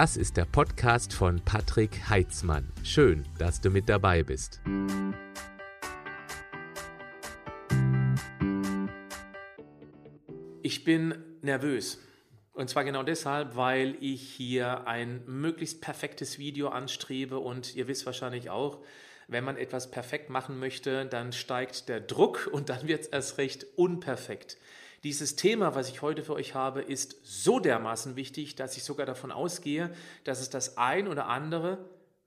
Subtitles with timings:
[0.00, 2.72] Das ist der Podcast von Patrick Heitzmann.
[2.82, 4.62] Schön, dass du mit dabei bist.
[10.62, 12.00] Ich bin nervös.
[12.54, 18.06] Und zwar genau deshalb, weil ich hier ein möglichst perfektes Video anstrebe und ihr wisst
[18.06, 18.78] wahrscheinlich auch,
[19.28, 23.36] wenn man etwas perfekt machen möchte, dann steigt der Druck und dann wird es erst
[23.36, 24.56] recht unperfekt.
[25.02, 29.06] Dieses Thema, was ich heute für euch habe, ist so dermaßen wichtig, dass ich sogar
[29.06, 29.90] davon ausgehe,
[30.24, 31.78] dass es das ein oder andere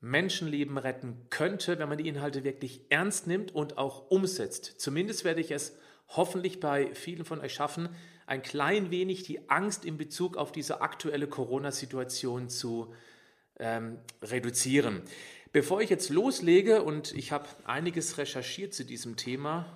[0.01, 4.65] Menschenleben retten könnte, wenn man die Inhalte wirklich ernst nimmt und auch umsetzt.
[4.77, 5.77] Zumindest werde ich es
[6.09, 7.89] hoffentlich bei vielen von euch schaffen,
[8.25, 12.93] ein klein wenig die Angst in Bezug auf diese aktuelle Corona-Situation zu
[13.59, 15.03] ähm, reduzieren.
[15.51, 19.67] Bevor ich jetzt loslege und ich habe einiges recherchiert zu diesem Thema,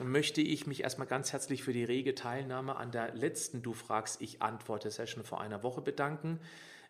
[0.00, 4.20] möchte ich mich erstmal ganz herzlich für die rege Teilnahme an der letzten Du fragst,
[4.20, 6.40] ich antworte Session vor einer Woche bedanken.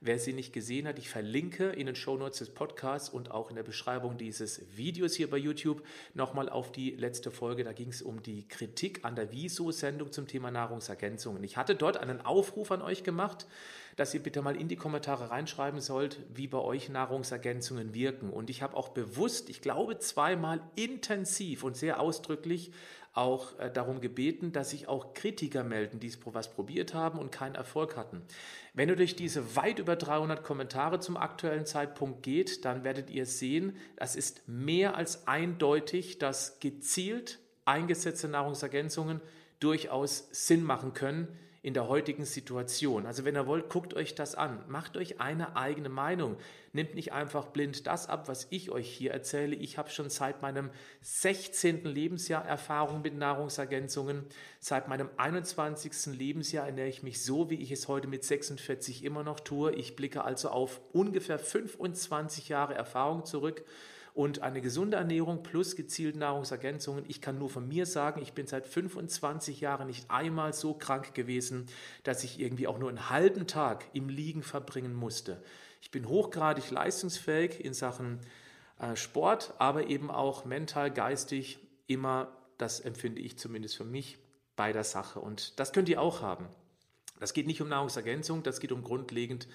[0.05, 3.56] Wer sie nicht gesehen hat, ich verlinke in den Shownotes des Podcasts und auch in
[3.56, 7.62] der Beschreibung dieses Videos hier bei YouTube nochmal auf die letzte Folge.
[7.62, 11.45] Da ging es um die Kritik an der Wieso-Sendung zum Thema Nahrungsergänzungen.
[11.45, 13.47] Ich hatte dort einen Aufruf an euch gemacht,
[13.97, 18.31] dass ihr bitte mal in die Kommentare reinschreiben sollt, wie bei euch Nahrungsergänzungen wirken.
[18.31, 22.73] Und ich habe auch bewusst, ich glaube zweimal intensiv und sehr ausdrücklich
[23.15, 27.55] auch äh, darum gebeten, dass sich auch Kritiker melden, die was probiert haben und keinen
[27.55, 28.23] Erfolg hatten.
[28.73, 33.27] Wenn ihr durch diese weit über 300 Kommentare zum aktuellen Zeitpunkt geht, dann werdet ihr
[33.27, 39.20] sehen, das ist mehr als eindeutig, dass gezielt eingesetzte Nahrungsergänzungen
[39.61, 41.29] durchaus Sinn machen können
[41.62, 43.06] in der heutigen Situation.
[43.06, 46.36] Also wenn ihr wollt, guckt euch das an, macht euch eine eigene Meinung.
[46.72, 49.55] Nehmt nicht einfach blind das ab, was ich euch hier erzähle.
[49.55, 50.70] Ich habe schon seit meinem
[51.02, 51.84] 16.
[51.84, 54.24] Lebensjahr Erfahrung mit Nahrungsergänzungen.
[54.58, 56.18] Seit meinem 21.
[56.18, 59.72] Lebensjahr ernähre ich mich so, wie ich es heute mit 46 immer noch tue.
[59.72, 63.64] Ich blicke also auf ungefähr 25 Jahre Erfahrung zurück
[64.14, 67.05] und eine gesunde Ernährung plus gezielte Nahrungsergänzungen.
[67.08, 71.14] Ich kann nur von mir sagen, ich bin seit 25 Jahren nicht einmal so krank
[71.14, 71.67] gewesen,
[72.02, 75.42] dass ich irgendwie auch nur einen halben Tag im Liegen verbringen musste.
[75.80, 78.20] Ich bin hochgradig leistungsfähig in Sachen
[78.78, 84.18] äh, Sport, aber eben auch mental, geistig immer, das empfinde ich zumindest für mich,
[84.56, 85.20] bei der Sache.
[85.20, 86.46] Und das könnt ihr auch haben.
[87.18, 89.48] Das geht nicht um Nahrungsergänzung, das geht um grundlegend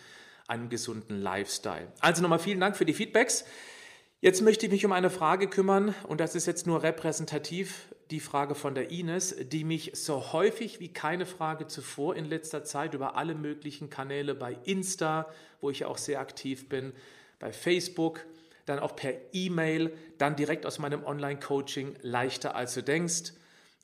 [0.48, 1.92] einen gesunden Lifestyle.
[2.00, 3.46] Also nochmal vielen Dank für die Feedbacks.
[4.20, 8.20] Jetzt möchte ich mich um eine Frage kümmern und das ist jetzt nur repräsentativ die
[8.20, 12.96] Frage von der Ines, die mich so häufig wie keine Frage zuvor in letzter Zeit
[12.96, 15.28] über alle möglichen Kanäle bei Insta,
[15.62, 16.94] wo ich auch sehr aktiv bin,
[17.38, 18.26] bei Facebook,
[18.66, 23.34] dann auch per E-Mail, dann direkt aus meinem Online-Coaching leichter als du denkst.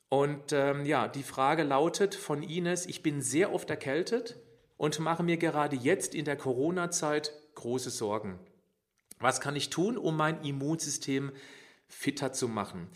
[0.08, 4.36] Und ähm, ja, die Frage lautet von Ines, ich bin sehr oft erkältet
[4.78, 8.40] und mache mir gerade jetzt in der Corona-Zeit große Sorgen.
[9.18, 11.32] Was kann ich tun, um mein Immunsystem
[11.88, 12.88] fitter zu machen?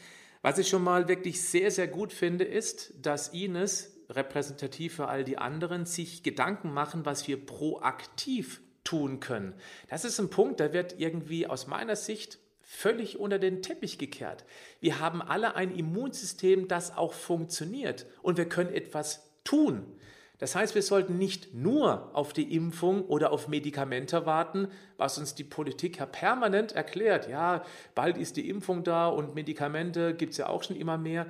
[0.43, 5.25] Was ich schon mal wirklich sehr, sehr gut finde, ist, dass Ines, repräsentativ für all
[5.25, 9.55] die anderen, sich Gedanken machen, was wir proaktiv tun können.
[9.89, 14.45] Das ist ein Punkt, der wird irgendwie aus meiner Sicht völlig unter den Teppich gekehrt.
[14.81, 19.98] Wir haben alle ein Immunsystem, das auch funktioniert und wir können etwas tun.
[20.39, 25.35] Das heißt, wir sollten nicht nur auf die Impfung oder auf Medikamente warten, was uns
[25.35, 27.29] die Politik ja permanent erklärt.
[27.29, 27.65] Ja,
[27.97, 31.27] bald ist die Impfung da und Medikamente gibt es ja auch schon immer mehr.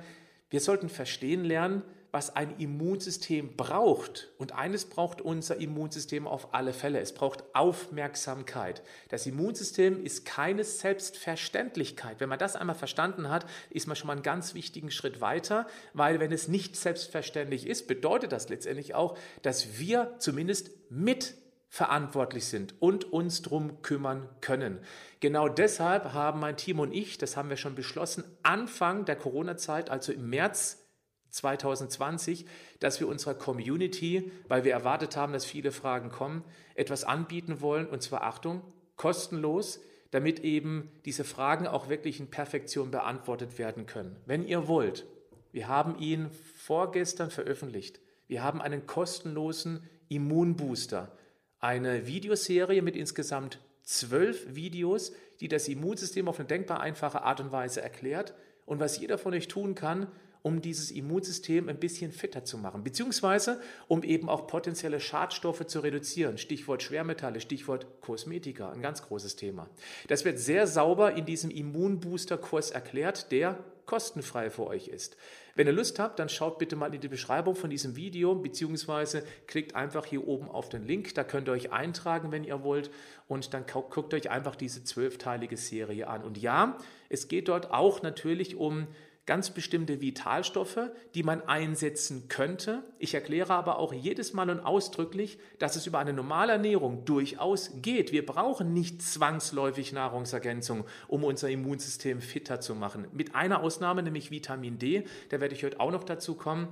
[0.51, 1.81] Wir sollten verstehen lernen,
[2.11, 4.29] was ein Immunsystem braucht.
[4.37, 6.99] Und eines braucht unser Immunsystem auf alle Fälle.
[6.99, 8.81] Es braucht Aufmerksamkeit.
[9.09, 12.19] Das Immunsystem ist keine Selbstverständlichkeit.
[12.19, 15.67] Wenn man das einmal verstanden hat, ist man schon mal einen ganz wichtigen Schritt weiter,
[15.93, 21.35] weil wenn es nicht selbstverständlich ist, bedeutet das letztendlich auch, dass wir zumindest mit
[21.69, 24.79] verantwortlich sind und uns drum kümmern können.
[25.19, 29.91] Genau deshalb haben mein Team und ich, das haben wir schon beschlossen, Anfang der Corona-Zeit,
[29.91, 30.88] also im März
[31.29, 32.45] 2020,
[32.79, 36.43] dass wir unserer Community, weil wir erwartet haben, dass viele Fragen kommen,
[36.75, 38.61] etwas anbieten wollen, und zwar Achtung,
[38.95, 39.79] kostenlos,
[40.11, 44.15] damit eben diese Fragen auch wirklich in Perfektion beantwortet werden können.
[44.25, 45.05] Wenn ihr wollt,
[45.51, 47.99] wir haben ihn vorgestern veröffentlicht.
[48.27, 51.11] Wir haben einen kostenlosen Immunbooster,
[51.59, 57.51] eine Videoserie mit insgesamt zwölf Videos, die das Immunsystem auf eine denkbar einfache Art und
[57.51, 58.33] Weise erklärt.
[58.65, 60.07] Und was jeder von euch tun kann,
[60.41, 65.81] um dieses Immunsystem ein bisschen fitter zu machen, beziehungsweise um eben auch potenzielle Schadstoffe zu
[65.81, 66.37] reduzieren.
[66.37, 69.69] Stichwort Schwermetalle, Stichwort Kosmetika, ein ganz großes Thema.
[70.07, 75.17] Das wird sehr sauber in diesem Immunbooster-Kurs erklärt, der kostenfrei für euch ist.
[75.55, 79.23] Wenn ihr Lust habt, dann schaut bitte mal in die Beschreibung von diesem Video, beziehungsweise
[79.47, 82.91] klickt einfach hier oben auf den Link, da könnt ihr euch eintragen, wenn ihr wollt,
[83.27, 86.23] und dann guckt euch einfach diese zwölfteilige Serie an.
[86.23, 86.77] Und ja,
[87.09, 88.87] es geht dort auch natürlich um
[89.29, 92.81] ganz bestimmte Vitalstoffe, die man einsetzen könnte.
[92.97, 97.69] Ich erkläre aber auch jedes Mal und ausdrücklich, dass es über eine normale Ernährung durchaus
[97.83, 98.11] geht.
[98.11, 103.07] Wir brauchen nicht zwangsläufig Nahrungsergänzung, um unser Immunsystem fitter zu machen.
[103.13, 106.67] Mit einer Ausnahme, nämlich Vitamin D, da werde ich heute auch noch dazu kommen.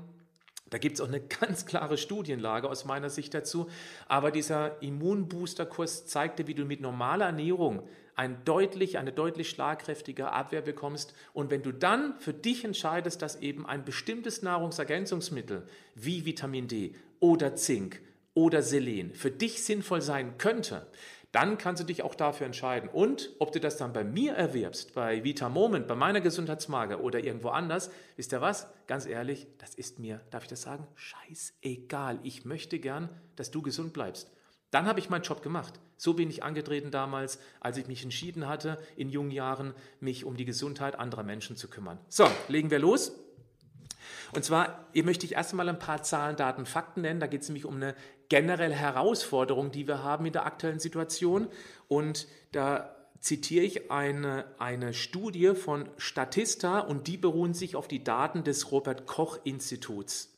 [0.71, 3.69] Da gibt es auch eine ganz klare Studienlage aus meiner Sicht dazu.
[4.07, 7.83] Aber dieser Immunbooster-Kurs zeigte, wie du mit normaler Ernährung
[8.17, 11.13] ein deutlich, eine deutlich schlagkräftige Abwehr bekommst.
[11.33, 16.93] Und wenn du dann für dich entscheidest, dass eben ein bestimmtes Nahrungsergänzungsmittel wie Vitamin D
[17.19, 18.01] oder Zink
[18.33, 20.87] oder Selen für dich sinnvoll sein könnte,
[21.31, 22.89] dann kannst du dich auch dafür entscheiden.
[22.89, 27.23] Und ob du das dann bei mir erwirbst, bei Vita Moment, bei meiner Gesundheitsmarke oder
[27.23, 28.67] irgendwo anders, wisst ihr was?
[28.87, 30.87] Ganz ehrlich, das ist mir, darf ich das sagen?
[30.95, 32.19] Scheißegal.
[32.23, 34.31] Ich möchte gern, dass du gesund bleibst.
[34.77, 35.73] Dann habe ich meinen Job gemacht.
[35.97, 40.37] So bin ich angetreten damals, als ich mich entschieden hatte, in jungen Jahren mich um
[40.37, 41.97] die Gesundheit anderer Menschen zu kümmern.
[42.09, 43.11] So, legen wir los.
[44.35, 47.19] Und zwar, hier möchte ich erst einmal ein paar Zahlen, Daten, Fakten nennen.
[47.19, 47.95] Da geht es nämlich um eine
[48.29, 51.47] generelle Herausforderung, die wir haben in der aktuellen Situation.
[51.87, 58.03] Und da zitiere ich eine, eine Studie von Statista und die beruhen sich auf die
[58.03, 60.36] Daten des Robert Koch Instituts.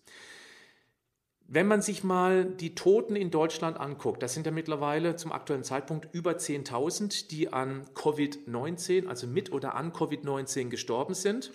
[1.51, 5.63] Wenn man sich mal die Toten in Deutschland anguckt, das sind ja mittlerweile zum aktuellen
[5.63, 11.49] Zeitpunkt über 10.000, die an Covid-19, also mit oder an Covid-19 gestorben sind.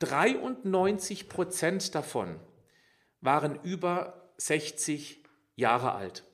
[0.00, 2.40] 93 Prozent davon
[3.20, 5.22] waren über 60
[5.54, 6.24] Jahre alt.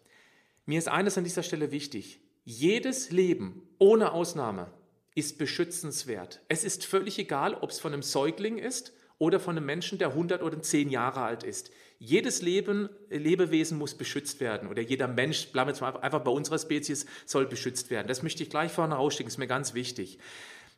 [0.64, 2.22] Mir ist eines an dieser Stelle wichtig.
[2.44, 4.72] Jedes Leben ohne Ausnahme
[5.14, 6.40] ist beschützenswert.
[6.48, 10.08] Es ist völlig egal, ob es von einem Säugling ist oder von einem Menschen, der
[10.08, 11.70] 100 oder 10 Jahre alt ist.
[12.02, 16.30] Jedes Leben, Lebewesen muss beschützt werden oder jeder Mensch, bleiben wir jetzt mal einfach bei
[16.30, 18.08] unserer Spezies, soll beschützt werden.
[18.08, 20.18] Das möchte ich gleich vorne rausschicken, ist mir ganz wichtig.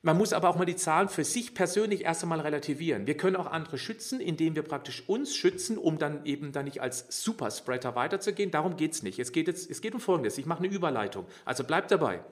[0.02, 3.06] Man muss aber auch mal die Zahlen für sich persönlich erst einmal relativieren.
[3.06, 6.80] Wir können auch andere schützen, indem wir praktisch uns schützen, um dann eben dann nicht
[6.82, 8.50] als Superspreader weiterzugehen.
[8.50, 9.20] Darum geht es nicht.
[9.20, 10.38] Es geht, jetzt, es geht um Folgendes.
[10.38, 11.26] Ich mache eine Überleitung.
[11.44, 12.24] Also bleibt dabei.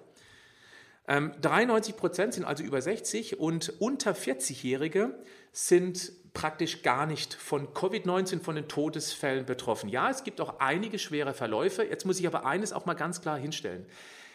[1.07, 5.15] 93 ähm, Prozent sind also über 60 und unter 40-Jährige
[5.53, 9.89] sind praktisch gar nicht von Covid-19, von den Todesfällen betroffen.
[9.89, 11.85] Ja, es gibt auch einige schwere Verläufe.
[11.85, 13.87] Jetzt muss ich aber eines auch mal ganz klar hinstellen.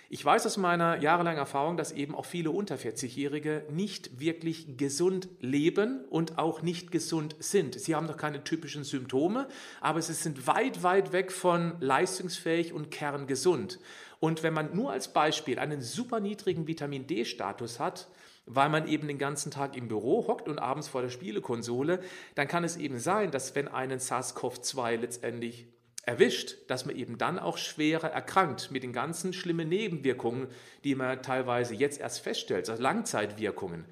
[0.08, 5.28] Ich weiß aus meiner jahrelangen Erfahrung, dass eben auch viele unter 40-Jährige nicht wirklich gesund
[5.40, 7.80] leben und auch nicht gesund sind.
[7.80, 9.48] Sie haben noch keine typischen Symptome,
[9.82, 13.80] aber sie sind weit, weit weg von leistungsfähig und kerngesund.
[14.20, 18.08] Und wenn man nur als Beispiel einen super niedrigen Vitamin D-Status hat,
[18.46, 22.00] weil man eben den ganzen Tag im Büro hockt und abends vor der Spielekonsole,
[22.36, 25.68] dann kann es eben sein, dass wenn einen SARS-CoV-2 letztendlich
[26.04, 30.48] erwischt, dass man eben dann auch schwerer erkrankt mit den ganzen schlimmen Nebenwirkungen,
[30.84, 33.86] die man teilweise jetzt erst feststellt, also Langzeitwirkungen.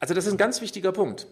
[0.00, 1.26] Also das ist ein ganz wichtiger Punkt.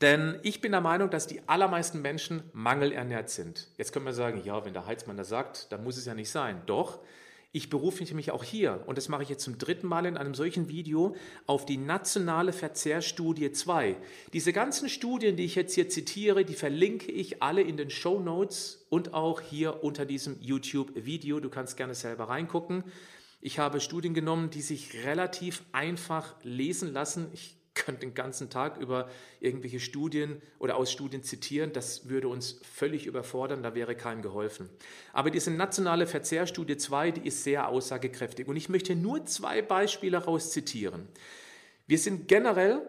[0.00, 3.68] Denn ich bin der Meinung, dass die allermeisten Menschen mangelernährt sind.
[3.78, 6.30] Jetzt können wir sagen, ja, wenn der Heizmann das sagt, dann muss es ja nicht
[6.30, 6.62] sein.
[6.66, 7.00] Doch,
[7.56, 10.34] ich berufe mich auch hier, und das mache ich jetzt zum dritten Mal in einem
[10.34, 11.16] solchen Video,
[11.46, 13.96] auf die nationale Verzehrstudie 2.
[14.34, 18.20] Diese ganzen Studien, die ich jetzt hier zitiere, die verlinke ich alle in den Show
[18.20, 21.40] Notes und auch hier unter diesem YouTube-Video.
[21.40, 22.84] Du kannst gerne selber reingucken.
[23.40, 27.28] Ich habe Studien genommen, die sich relativ einfach lesen lassen.
[27.32, 31.72] Ich könnte den ganzen Tag über irgendwelche Studien oder aus Studien zitieren.
[31.72, 34.68] Das würde uns völlig überfordern, da wäre keinem geholfen.
[35.12, 38.48] Aber diese nationale Verzehrstudie 2, die ist sehr aussagekräftig.
[38.48, 41.06] Und ich möchte nur zwei Beispiele rauszitieren.
[41.86, 42.82] Wir sind generell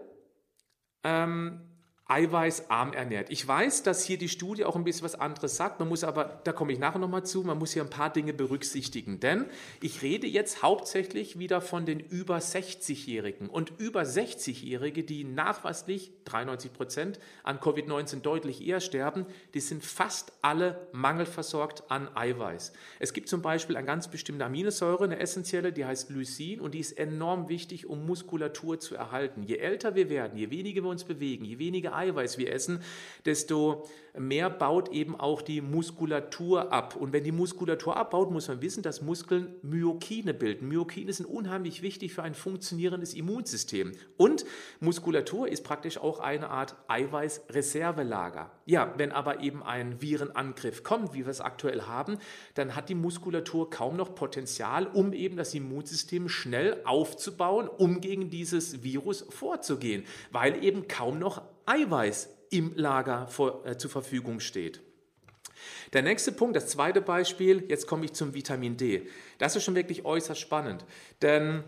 [1.03, 1.61] ähm,
[2.09, 3.29] eiweißarm ernährt.
[3.29, 5.79] Ich weiß, dass hier die Studie auch ein bisschen was anderes sagt.
[5.79, 8.33] Man muss aber, da komme ich nachher nochmal zu, man muss hier ein paar Dinge
[8.33, 9.19] berücksichtigen.
[9.19, 9.45] Denn
[9.81, 13.49] ich rede jetzt hauptsächlich wieder von den über 60-Jährigen.
[13.49, 20.31] Und über 60-Jährige, die nachweislich, 93 Prozent, an Covid-19 deutlich eher sterben, die sind fast
[20.41, 22.71] alle mangelversorgt an Eiweiß.
[22.99, 26.79] Es gibt zum Beispiel eine ganz bestimmte Aminosäure, eine essentielle, die heißt Lysin und die
[26.79, 29.43] ist enorm wichtig, um Muskulatur zu erhalten.
[29.43, 32.81] Je älter wir werden, je weniger wir uns bewegen, je weniger Eiweiß wir essen,
[33.25, 33.85] desto
[34.17, 36.95] mehr baut eben auch die Muskulatur ab.
[36.95, 40.67] Und wenn die Muskulatur abbaut, muss man wissen, dass Muskeln Myokine bilden.
[40.67, 43.91] Myokine sind unheimlich wichtig für ein funktionierendes Immunsystem.
[44.17, 44.45] Und
[44.79, 48.51] Muskulatur ist praktisch auch eine Art Eiweißreservelager.
[48.65, 52.17] Ja, wenn aber eben ein Virenangriff kommt, wie wir es aktuell haben,
[52.55, 58.29] dann hat die Muskulatur kaum noch Potenzial, um eben das Immunsystem schnell aufzubauen, um gegen
[58.29, 64.81] dieses Virus vorzugehen, weil eben kaum noch Eiweiß im Lager vor, äh, zur Verfügung steht.
[65.93, 69.07] Der nächste Punkt, das zweite Beispiel, jetzt komme ich zum Vitamin D.
[69.37, 70.85] Das ist schon wirklich äußerst spannend,
[71.21, 71.63] denn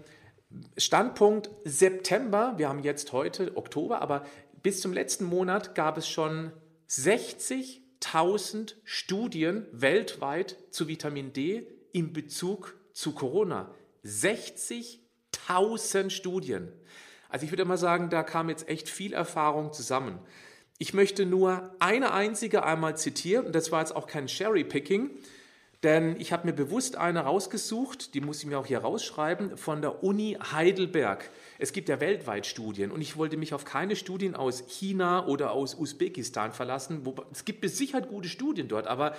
[0.78, 4.26] Standpunkt September, wir haben jetzt heute Oktober, aber
[4.64, 6.52] bis zum letzten Monat gab es schon
[6.90, 13.76] 60.000 Studien weltweit zu Vitamin D in Bezug zu Corona.
[14.04, 16.72] 60.000 Studien.
[17.30, 20.20] Also ich würde mal sagen, da kam jetzt echt viel Erfahrung zusammen.
[20.80, 25.12] Ich möchte nur eine einzige einmal zitieren, und das war jetzt auch kein Cherry-Picking,
[25.84, 29.82] denn ich habe mir bewusst eine rausgesucht, die muss ich mir auch hier rausschreiben, von
[29.82, 31.30] der Uni Heidelberg.
[31.58, 35.52] Es gibt ja weltweit Studien und ich wollte mich auf keine Studien aus China oder
[35.52, 37.08] aus Usbekistan verlassen.
[37.32, 39.16] Es gibt mit Sicherheit gute Studien dort, aber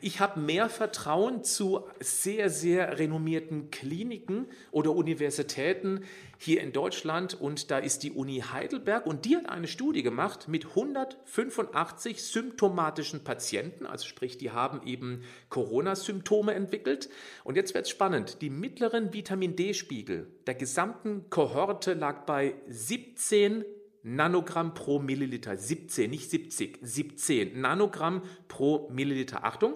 [0.00, 6.04] ich habe mehr Vertrauen zu sehr, sehr renommierten Kliniken oder Universitäten
[6.38, 7.40] hier in Deutschland.
[7.40, 9.06] Und da ist die Uni Heidelberg.
[9.06, 15.22] Und die hat eine Studie gemacht mit 185 symptomatischen Patienten, also sprich, die haben eben
[15.48, 17.08] Corona-Symptome entwickelt.
[17.44, 18.42] Und jetzt wird es spannend.
[18.42, 23.64] Die mittleren Vitamin D-Spiegel der gesamten Kohorte lag bei 17
[24.02, 25.56] Nanogramm pro Milliliter.
[25.56, 29.44] 17, nicht 70, 17 Nanogramm pro Milliliter.
[29.44, 29.74] Achtung,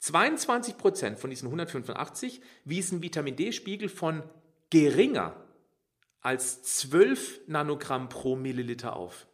[0.00, 4.22] 22 Prozent von diesen 185 wiesen Vitamin D-Spiegel von
[4.70, 5.36] geringer
[6.20, 9.26] als 12 Nanogramm pro Milliliter auf.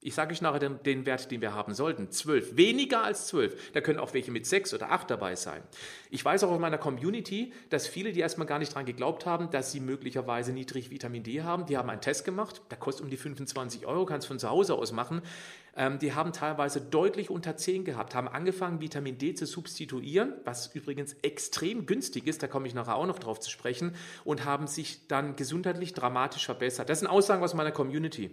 [0.00, 2.08] Ich sage euch nachher den, den, Wert, den wir haben sollten.
[2.08, 2.56] 12.
[2.56, 3.72] Weniger als 12.
[3.72, 5.60] Da können auch welche mit 6 oder 8 dabei sein.
[6.08, 9.50] Ich weiß auch in meiner Community, dass viele, die erstmal gar nicht daran geglaubt haben,
[9.50, 12.62] dass sie möglicherweise niedrig Vitamin D haben, die haben einen Test gemacht.
[12.70, 15.20] Der kostet um die 25 Euro, kannst von zu Hause aus machen.
[15.74, 20.74] Ähm, die haben teilweise deutlich unter 10 gehabt, haben angefangen, Vitamin D zu substituieren, was
[20.74, 24.68] übrigens extrem günstig ist, da komme ich nachher auch noch drauf zu sprechen, und haben
[24.68, 26.88] sich dann gesundheitlich dramatisch verbessert.
[26.88, 28.30] Das sind Aussagen aus meiner Community.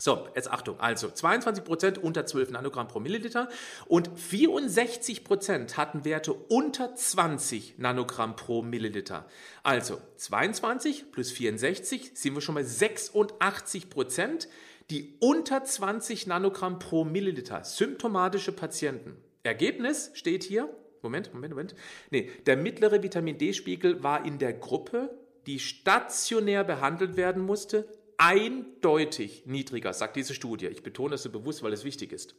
[0.00, 0.80] So, jetzt Achtung.
[0.80, 3.50] Also 22% unter 12 Nanogramm pro Milliliter
[3.86, 9.26] und 64% hatten Werte unter 20 Nanogramm pro Milliliter.
[9.62, 14.48] Also 22 plus 64 sind wir schon bei 86%,
[14.88, 19.18] die unter 20 Nanogramm pro Milliliter symptomatische Patienten.
[19.42, 20.74] Ergebnis steht hier.
[21.02, 21.74] Moment, Moment, Moment.
[22.10, 25.10] Nee, der mittlere Vitamin D-Spiegel war in der Gruppe,
[25.46, 27.86] die stationär behandelt werden musste,
[28.20, 30.66] eindeutig niedriger, sagt diese Studie.
[30.66, 32.34] Ich betone das so bewusst, weil es wichtig ist.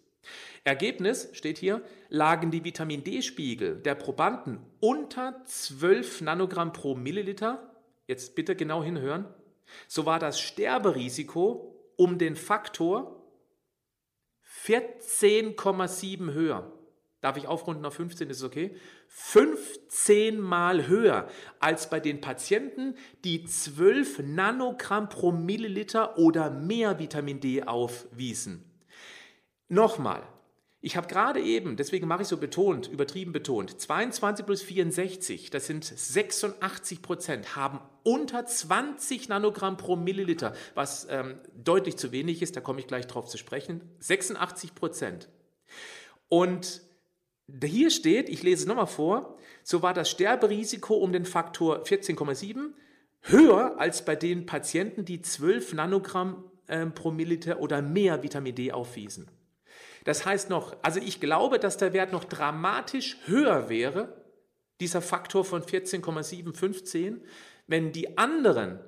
[0.63, 7.75] Ergebnis steht hier, lagen die Vitamin D-Spiegel der Probanden unter 12 Nanogramm pro Milliliter,
[8.07, 9.25] jetzt bitte genau hinhören,
[9.87, 13.25] so war das Sterberisiko um den Faktor
[14.63, 16.71] 14,7 höher.
[17.21, 18.75] Darf ich aufrunden auf 15, ist es okay?
[19.07, 27.39] 15 mal höher als bei den Patienten, die 12 Nanogramm pro Milliliter oder mehr Vitamin
[27.39, 28.65] D aufwiesen.
[29.67, 30.23] Nochmal,
[30.83, 35.67] ich habe gerade eben, deswegen mache ich so betont, übertrieben betont, 22 plus 64, das
[35.67, 42.55] sind 86 Prozent, haben unter 20 Nanogramm pro Milliliter, was ähm, deutlich zu wenig ist,
[42.55, 45.29] da komme ich gleich drauf zu sprechen, 86 Prozent.
[46.29, 46.81] Und
[47.63, 52.71] hier steht, ich lese es nochmal vor, so war das Sterberisiko um den Faktor 14,7
[53.21, 58.71] höher als bei den Patienten, die 12 Nanogramm äh, pro Milliliter oder mehr Vitamin D
[58.71, 59.29] aufwiesen.
[60.03, 64.21] Das heißt noch, also ich glaube, dass der Wert noch dramatisch höher wäre,
[64.79, 67.21] dieser Faktor von 14,7, 15,
[67.67, 68.79] wenn die anderen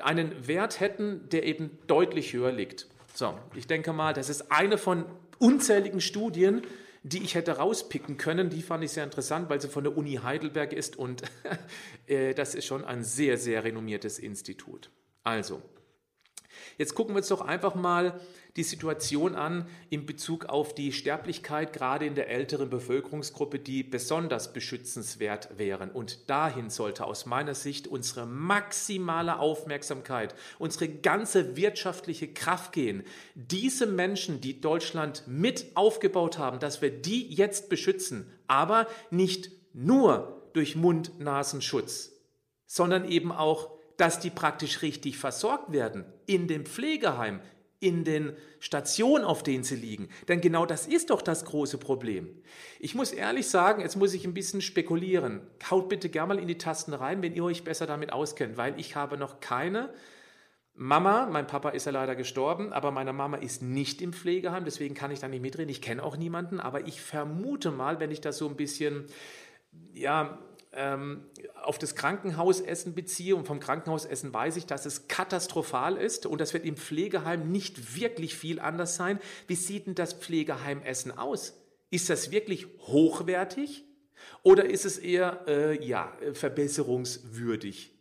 [0.00, 2.86] einen Wert hätten, der eben deutlich höher liegt.
[3.14, 5.04] So, ich denke mal, das ist eine von
[5.38, 6.62] unzähligen Studien,
[7.08, 8.50] die ich hätte rauspicken können.
[8.50, 11.22] Die fand ich sehr interessant, weil sie von der Uni Heidelberg ist und
[12.06, 14.90] äh, das ist schon ein sehr, sehr renommiertes Institut.
[15.22, 15.62] Also,
[16.78, 18.20] Jetzt gucken wir uns doch einfach mal
[18.56, 24.52] die Situation an in Bezug auf die Sterblichkeit, gerade in der älteren Bevölkerungsgruppe, die besonders
[24.52, 25.90] beschützenswert wären.
[25.90, 33.04] Und dahin sollte aus meiner Sicht unsere maximale Aufmerksamkeit, unsere ganze wirtschaftliche Kraft gehen.
[33.34, 40.48] Diese Menschen, die Deutschland mit aufgebaut haben, dass wir die jetzt beschützen, aber nicht nur
[40.54, 42.12] durch Mund-Nasenschutz,
[42.66, 47.40] sondern eben auch dass die praktisch richtig versorgt werden in dem Pflegeheim,
[47.86, 50.08] in den Stationen, auf denen sie liegen.
[50.26, 52.28] Denn genau das ist doch das große Problem.
[52.80, 55.40] Ich muss ehrlich sagen, jetzt muss ich ein bisschen spekulieren.
[55.70, 58.78] Haut bitte gerne mal in die Tasten rein, wenn ihr euch besser damit auskennt, weil
[58.80, 59.90] ich habe noch keine
[60.74, 64.94] Mama, mein Papa ist ja leider gestorben, aber meine Mama ist nicht im Pflegeheim, deswegen
[64.94, 65.70] kann ich da nicht mitreden.
[65.70, 69.06] Ich kenne auch niemanden, aber ich vermute mal, wenn ich das so ein bisschen,
[69.94, 70.38] ja,
[71.62, 76.52] auf das Krankenhausessen beziehe und vom Krankenhausessen weiß ich, dass es katastrophal ist und das
[76.52, 79.18] wird im Pflegeheim nicht wirklich viel anders sein.
[79.46, 81.54] Wie sieht denn das Pflegeheimessen aus?
[81.90, 83.84] Ist das wirklich hochwertig
[84.42, 87.95] oder ist es eher äh, ja, verbesserungswürdig?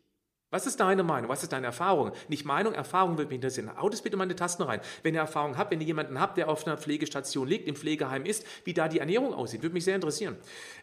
[0.56, 1.30] Was ist deine Meinung?
[1.30, 2.14] Was ist deine Erfahrung?
[2.30, 3.70] Nicht Meinung, Erfahrung würde mich interessieren.
[3.78, 4.80] Haut es bitte mal in die Tasten rein.
[5.04, 8.24] Wenn ihr Erfahrung habt, wenn ihr jemanden habt, der auf einer Pflegestation liegt, im Pflegeheim
[8.24, 10.38] ist, wie da die Ernährung aussieht, würde mich sehr interessieren.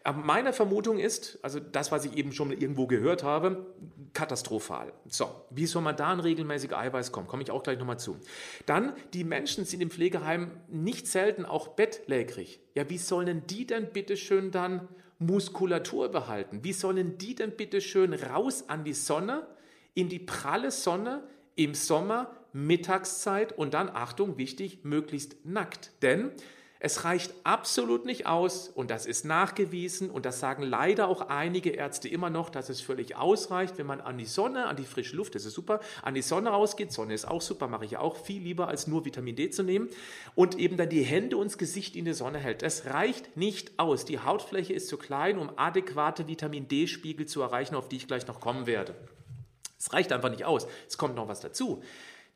[0.04, 3.64] Aber meine Vermutung ist, also das, was ich eben schon irgendwo gehört habe,
[4.12, 4.92] katastrophal.
[5.08, 7.26] So, wie soll man da an regelmäßig Eiweiß kommen?
[7.26, 8.18] Komme ich auch gleich nochmal zu.
[8.66, 12.60] Dann, die Menschen sind im Pflegeheim nicht selten auch bettlägerig.
[12.74, 14.86] Ja, wie sollen die denn bitte schön dann
[15.18, 16.62] Muskulatur behalten?
[16.62, 19.46] Wie sollen die denn bitte schön raus an die Sonne?
[19.94, 21.22] In die pralle Sonne
[21.54, 25.90] im Sommer, Mittagszeit und dann, Achtung, wichtig, möglichst nackt.
[26.02, 26.32] Denn
[26.84, 31.70] es reicht absolut nicht aus und das ist nachgewiesen und das sagen leider auch einige
[31.70, 35.14] Ärzte immer noch, dass es völlig ausreicht, wenn man an die Sonne, an die frische
[35.14, 36.90] Luft, das ist super, an die Sonne rausgeht.
[36.90, 39.90] Sonne ist auch super, mache ich auch viel lieber als nur Vitamin D zu nehmen
[40.34, 42.64] und eben dann die Hände und das Gesicht in die Sonne hält.
[42.64, 44.04] Es reicht nicht aus.
[44.04, 48.26] Die Hautfläche ist zu klein, um adäquate Vitamin D-Spiegel zu erreichen, auf die ich gleich
[48.26, 48.96] noch kommen werde.
[49.82, 50.68] Es reicht einfach nicht aus.
[50.86, 51.82] Es kommt noch was dazu.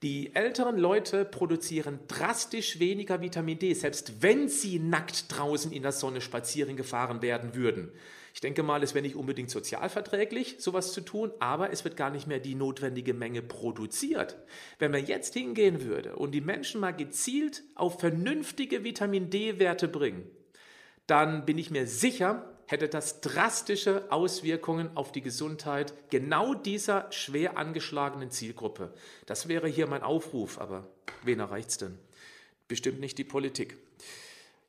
[0.03, 5.93] Die älteren Leute produzieren drastisch weniger Vitamin D, selbst wenn sie nackt draußen in der
[5.93, 7.93] Sonne spazieren gefahren werden würden.
[8.35, 12.11] Ich denke mal, es wäre nicht unbedingt sozialverträglich, sowas zu tun, aber es wird gar
[12.11, 14.37] nicht mehr die notwendige Menge produziert.
[14.81, 20.29] Wenn man jetzt hingehen würde und die Menschen mal gezielt auf vernünftige Vitamin D-Werte bringen,
[21.07, 27.57] dann bin ich mir sicher, hätte das drastische Auswirkungen auf die Gesundheit genau dieser schwer
[27.57, 28.93] angeschlagenen Zielgruppe.
[29.27, 30.87] Das wäre hier mein Aufruf, aber
[31.23, 31.99] wen erreicht es denn?
[32.69, 33.77] Bestimmt nicht die Politik.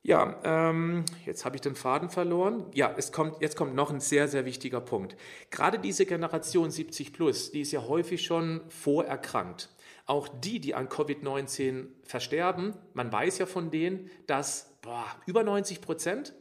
[0.02, 2.64] Ja, ähm, jetzt habe ich den Faden verloren.
[2.72, 5.16] Ja, es kommt, jetzt kommt noch ein sehr, sehr wichtiger Punkt.
[5.50, 9.68] Gerade diese Generation 70 plus, die ist ja häufig schon vorerkrankt.
[10.06, 15.82] Auch die, die an Covid-19 versterben, man weiß ja von denen, dass boah, über 90
[15.82, 16.32] Prozent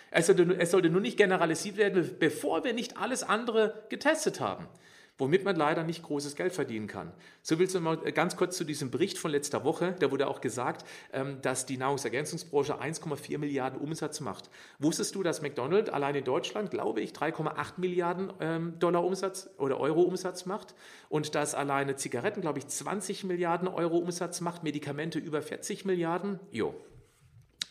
[0.10, 4.68] Es sollte, es sollte nur nicht generalisiert werden, bevor wir nicht alles andere getestet haben
[5.22, 7.12] womit man leider nicht großes Geld verdienen kann.
[7.44, 9.96] So willst du mal ganz kurz zu diesem Bericht von letzter Woche.
[10.00, 14.50] Da wurde auch gesagt, ähm, dass die Nahrungsergänzungsbranche 1,4 Milliarden Umsatz macht.
[14.80, 19.80] Wusstest du, dass McDonald's allein in Deutschland, glaube ich, 3,8 Milliarden ähm, Dollar Umsatz oder
[19.80, 20.74] Euro Umsatz macht
[21.08, 26.40] und dass alleine Zigaretten, glaube ich, 20 Milliarden Euro Umsatz macht, Medikamente über 40 Milliarden?
[26.52, 26.74] Jo.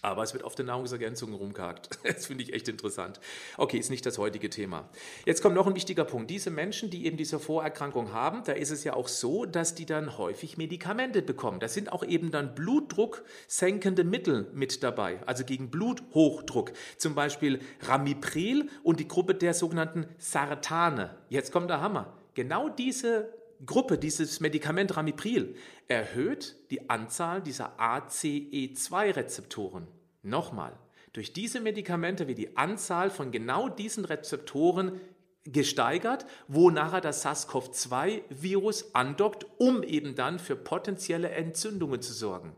[0.02, 1.90] Aber es wird auf den Nahrungsergänzungen rumgehakt.
[2.10, 3.20] Das finde ich echt interessant.
[3.56, 4.88] Okay, ist nicht das heutige Thema.
[5.24, 6.30] Jetzt kommt noch ein wichtiger Punkt.
[6.30, 9.86] Diese Menschen, die eben diese Vorerkrankung haben, da ist es ja auch so, dass die
[9.86, 11.60] dann häufig Medikamente bekommen.
[11.60, 16.72] Da sind auch eben dann blutdrucksenkende Mittel mit dabei, also gegen Bluthochdruck.
[16.98, 21.16] Zum Beispiel Ramipril und die Gruppe der sogenannten Sartane.
[21.28, 22.12] Jetzt kommt der Hammer.
[22.34, 25.54] Genau diese Gruppe, dieses Medikament Ramipril,
[25.86, 29.86] erhöht die Anzahl dieser ACE2-Rezeptoren.
[30.22, 30.78] Nochmal,
[31.12, 35.00] durch diese Medikamente wird die Anzahl von genau diesen Rezeptoren
[35.44, 42.54] gesteigert, wo nachher das SARS-CoV-2-Virus andockt, um eben dann für potenzielle Entzündungen zu sorgen.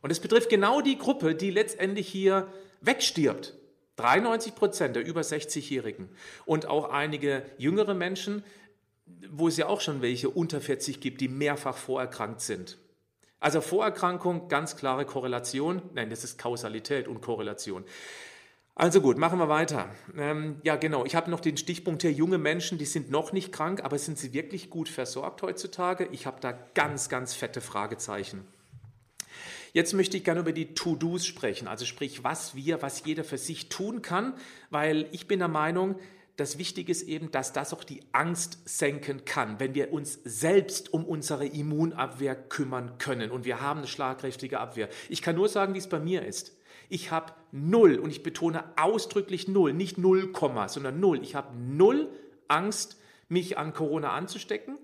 [0.00, 2.48] Und es betrifft genau die Gruppe, die letztendlich hier
[2.82, 3.54] wegstirbt.
[3.96, 6.08] 93 Prozent der über 60-Jährigen
[6.44, 8.42] und auch einige jüngere Menschen,
[9.30, 12.78] wo es ja auch schon welche unter 40 gibt, die mehrfach vorerkrankt sind.
[13.40, 15.82] Also Vorerkrankung, ganz klare Korrelation.
[15.92, 17.84] Nein, das ist Kausalität und Korrelation.
[18.76, 19.88] Also gut, machen wir weiter.
[20.16, 21.04] Ähm, ja, genau.
[21.04, 24.18] Ich habe noch den Stichpunkt hier, junge Menschen, die sind noch nicht krank, aber sind
[24.18, 26.08] sie wirklich gut versorgt heutzutage?
[26.10, 28.44] Ich habe da ganz, ganz fette Fragezeichen.
[29.74, 33.38] Jetzt möchte ich gerne über die To-Dos sprechen, also sprich, was wir, was jeder für
[33.38, 34.34] sich tun kann,
[34.70, 35.96] weil ich bin der Meinung,
[36.36, 40.92] das Wichtige ist eben, dass das auch die Angst senken kann, wenn wir uns selbst
[40.92, 43.30] um unsere Immunabwehr kümmern können.
[43.30, 44.88] Und wir haben eine schlagkräftige Abwehr.
[45.08, 46.56] Ich kann nur sagen, wie es bei mir ist.
[46.88, 51.22] Ich habe null, und ich betone ausdrücklich null, nicht null Komma, sondern null.
[51.22, 52.08] Ich habe null
[52.48, 54.76] Angst, mich an Corona anzustecken.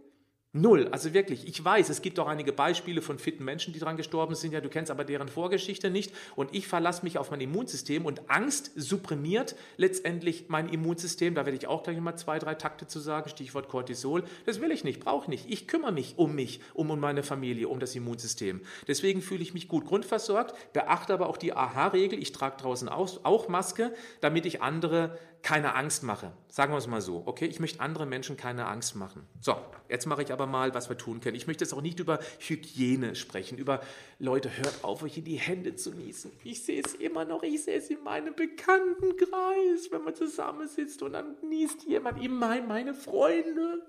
[0.53, 1.47] Null, also wirklich.
[1.47, 4.53] Ich weiß, es gibt auch einige Beispiele von fitten Menschen, die daran gestorben sind.
[4.53, 6.13] Ja, du kennst aber deren Vorgeschichte nicht.
[6.35, 11.37] Und ich verlasse mich auf mein Immunsystem und Angst supprimiert letztendlich mein Immunsystem.
[11.37, 13.31] Da werde ich auch gleich mal zwei, drei Takte zu sagen.
[13.31, 14.25] Stichwort Cortisol.
[14.45, 15.49] Das will ich nicht, brauche nicht.
[15.49, 18.61] Ich kümmere mich um mich, um meine Familie, um das Immunsystem.
[18.89, 22.21] Deswegen fühle ich mich gut grundversorgt, beachte aber auch die AHA-Regel.
[22.21, 26.33] Ich trage draußen auch Maske, damit ich andere keine Angst mache.
[26.49, 27.23] Sagen wir es mal so.
[27.27, 29.27] Okay, ich möchte anderen Menschen keine Angst machen.
[29.41, 29.57] So,
[29.89, 31.37] jetzt mache ich aber mal, was wir tun können.
[31.37, 33.81] Ich möchte jetzt auch nicht über Hygiene sprechen, über
[34.19, 36.33] Leute, hört auf, euch in die Hände zu niesen.
[36.45, 41.13] Ich sehe es immer noch, ich sehe es in meinem Bekanntenkreis, wenn man zusammensitzt und
[41.13, 43.87] dann niest jemand, immer meine Freunde.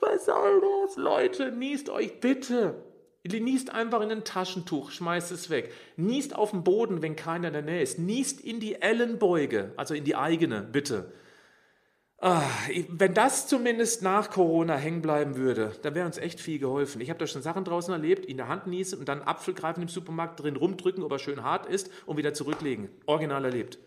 [0.00, 0.96] Was soll das?
[0.96, 2.91] Leute, niest euch bitte.
[3.24, 5.72] Niest einfach in ein Taschentuch, schmeißt es weg.
[5.96, 7.98] Niest auf den Boden, wenn keiner in der Nähe ist.
[7.98, 11.12] Niest in die Ellenbeuge, also in die eigene, bitte.
[12.18, 12.42] Ah,
[12.88, 17.00] wenn das zumindest nach Corona hängen bleiben würde, dann wäre uns echt viel geholfen.
[17.00, 19.82] Ich habe da schon Sachen draußen erlebt, in der Hand niesen und dann Apfel greifen
[19.82, 22.90] im Supermarkt drin rumdrücken, ob er schön hart ist und wieder zurücklegen.
[23.06, 23.78] Original erlebt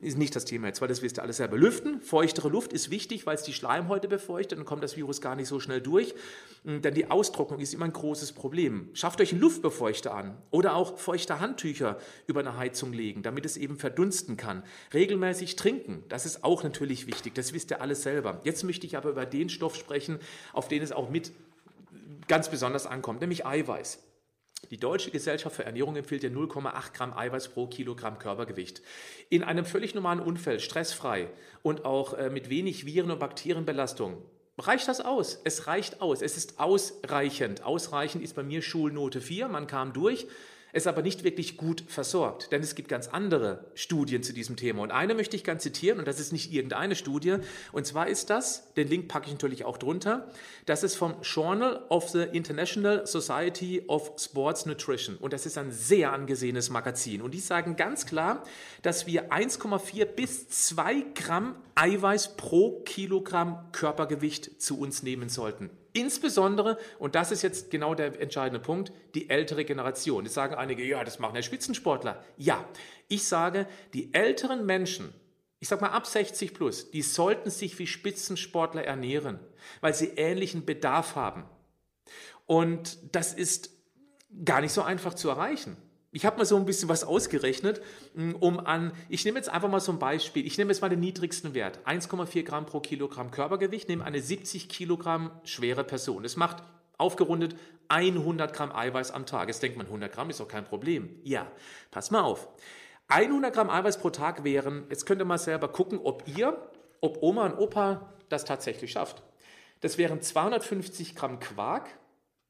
[0.00, 1.56] ist nicht das Thema jetzt, weil das wisst ihr alles selber.
[1.56, 5.34] Lüften, feuchtere Luft ist wichtig, weil es die Schleimhäute befeuchtet, dann kommt das Virus gar
[5.34, 6.14] nicht so schnell durch.
[6.64, 8.90] Hm, denn die Austrocknung ist immer ein großes Problem.
[8.92, 13.56] Schafft euch einen Luftbefeuchter an oder auch feuchte Handtücher über eine Heizung legen, damit es
[13.56, 14.62] eben verdunsten kann.
[14.94, 18.40] Regelmäßig trinken, das ist auch natürlich wichtig, das wisst ihr alles selber.
[18.44, 20.20] Jetzt möchte ich aber über den Stoff sprechen,
[20.52, 21.32] auf den es auch mit
[22.28, 23.98] ganz besonders ankommt, nämlich Eiweiß.
[24.70, 28.82] Die Deutsche Gesellschaft für Ernährung empfiehlt dir 0,8 Gramm Eiweiß pro Kilogramm Körpergewicht.
[29.30, 31.30] In einem völlig normalen Umfeld, stressfrei
[31.62, 34.20] und auch äh, mit wenig Viren- und Bakterienbelastung,
[34.58, 35.40] reicht das aus.
[35.44, 36.22] Es reicht aus.
[36.22, 37.62] Es ist ausreichend.
[37.62, 39.48] Ausreichend ist bei mir Schulnote 4.
[39.48, 40.26] Man kam durch
[40.72, 42.52] ist aber nicht wirklich gut versorgt.
[42.52, 44.82] Denn es gibt ganz andere Studien zu diesem Thema.
[44.82, 47.36] Und eine möchte ich ganz zitieren, und das ist nicht irgendeine Studie.
[47.72, 50.28] Und zwar ist das, den Link packe ich natürlich auch drunter,
[50.66, 55.16] das ist vom Journal of the International Society of Sports Nutrition.
[55.16, 57.22] Und das ist ein sehr angesehenes Magazin.
[57.22, 58.44] Und die sagen ganz klar,
[58.82, 65.70] dass wir 1,4 bis 2 Gramm Eiweiß pro Kilogramm Körpergewicht zu uns nehmen sollten.
[65.92, 70.24] Insbesondere, und das ist jetzt genau der entscheidende Punkt, die ältere Generation.
[70.24, 72.22] Jetzt sagen einige, ja, das machen ja Spitzensportler.
[72.36, 72.64] Ja,
[73.08, 75.12] ich sage, die älteren Menschen,
[75.58, 79.40] ich sage mal ab 60 plus, die sollten sich wie Spitzensportler ernähren,
[79.80, 81.44] weil sie ähnlichen Bedarf haben.
[82.46, 83.70] Und das ist
[84.44, 85.76] gar nicht so einfach zu erreichen.
[86.10, 87.82] Ich habe mal so ein bisschen was ausgerechnet,
[88.14, 90.88] mm, um an, ich nehme jetzt einfach mal so ein Beispiel, ich nehme jetzt mal
[90.88, 96.22] den niedrigsten Wert, 1,4 Gramm pro Kilogramm Körpergewicht, nehme eine 70 Kilogramm schwere Person.
[96.22, 96.62] Das macht
[96.96, 97.56] aufgerundet
[97.88, 99.48] 100 Gramm Eiweiß am Tag.
[99.48, 101.20] Jetzt denkt man, 100 Gramm ist doch kein Problem.
[101.24, 101.46] Ja,
[101.90, 102.48] pass mal auf.
[103.08, 106.70] 100 Gramm Eiweiß pro Tag wären, jetzt könnt ihr mal selber gucken, ob ihr,
[107.02, 109.22] ob Oma und Opa das tatsächlich schafft.
[109.80, 111.90] Das wären 250 Gramm Quark,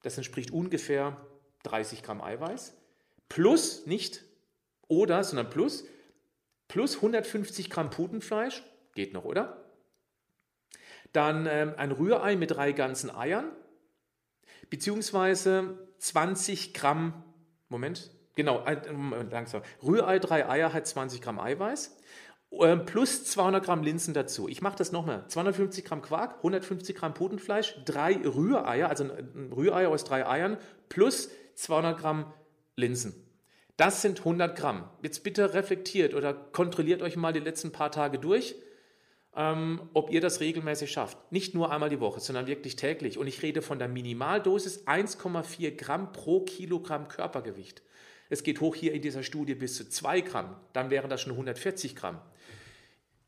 [0.02, 1.16] das entspricht ungefähr
[1.64, 2.78] 30 Gramm Eiweiß
[3.28, 4.24] plus nicht
[4.88, 5.84] oder, sondern plus,
[6.68, 8.62] plus 150 Gramm Putenfleisch,
[8.94, 9.64] geht noch, oder?
[11.12, 13.50] Dann ähm, ein Rührei mit drei ganzen Eiern,
[14.70, 17.24] beziehungsweise 20 Gramm,
[17.68, 18.64] Moment, Genau,
[19.32, 19.62] langsam.
[19.82, 21.96] Rührei, drei Eier hat 20 Gramm Eiweiß
[22.52, 24.46] ähm, plus 200 Gramm Linsen dazu.
[24.48, 25.24] Ich mache das nochmal.
[25.26, 30.56] 250 Gramm Quark, 150 Gramm Putenfleisch, drei Rühreier, also ein Rührei aus drei Eiern,
[30.88, 32.32] plus 200 Gramm
[32.78, 33.14] Linsen.
[33.76, 34.88] Das sind 100 Gramm.
[35.02, 38.54] Jetzt bitte reflektiert oder kontrolliert euch mal die letzten paar Tage durch,
[39.36, 41.16] ähm, ob ihr das regelmäßig schafft.
[41.30, 43.18] Nicht nur einmal die Woche, sondern wirklich täglich.
[43.18, 47.82] Und ich rede von der Minimaldosis 1,4 Gramm pro Kilogramm Körpergewicht.
[48.30, 50.56] Es geht hoch hier in dieser Studie bis zu 2 Gramm.
[50.72, 52.20] Dann wären das schon 140 Gramm.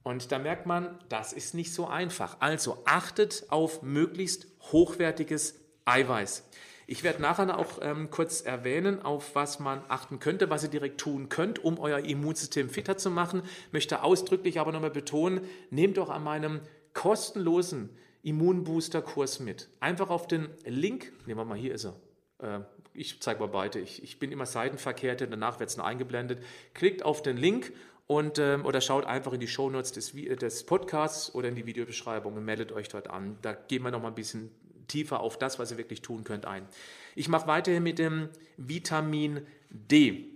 [0.03, 2.37] Und da merkt man, das ist nicht so einfach.
[2.41, 6.45] Also achtet auf möglichst hochwertiges Eiweiß.
[6.91, 11.01] Ich werde nachher auch ähm, kurz erwähnen, auf was man achten könnte, was ihr direkt
[11.01, 13.43] tun könnt, um euer Immunsystem fitter zu machen.
[13.71, 16.61] Möchte ausdrücklich aber nochmal betonen, nehmt doch an meinem
[16.93, 17.91] kostenlosen
[18.25, 19.69] Immunbooster-Kurs mit.
[19.79, 21.95] Einfach auf den Link, nehmen wir mal, hier ist er.
[22.39, 23.79] Äh, ich zeige mal beide.
[23.79, 26.43] Ich, ich bin immer seitenverkehrt, danach wird es noch eingeblendet.
[26.75, 27.73] Klickt auf den Link
[28.09, 32.35] und, ähm, oder schaut einfach in die Shownotes des, des Podcasts oder in die Videobeschreibung
[32.35, 33.39] und meldet euch dort an.
[33.43, 34.51] Da gehen wir noch mal ein bisschen
[34.91, 36.67] tiefer auf das, was ihr wirklich tun könnt, ein.
[37.15, 40.27] Ich mache weiterhin mit dem Vitamin D.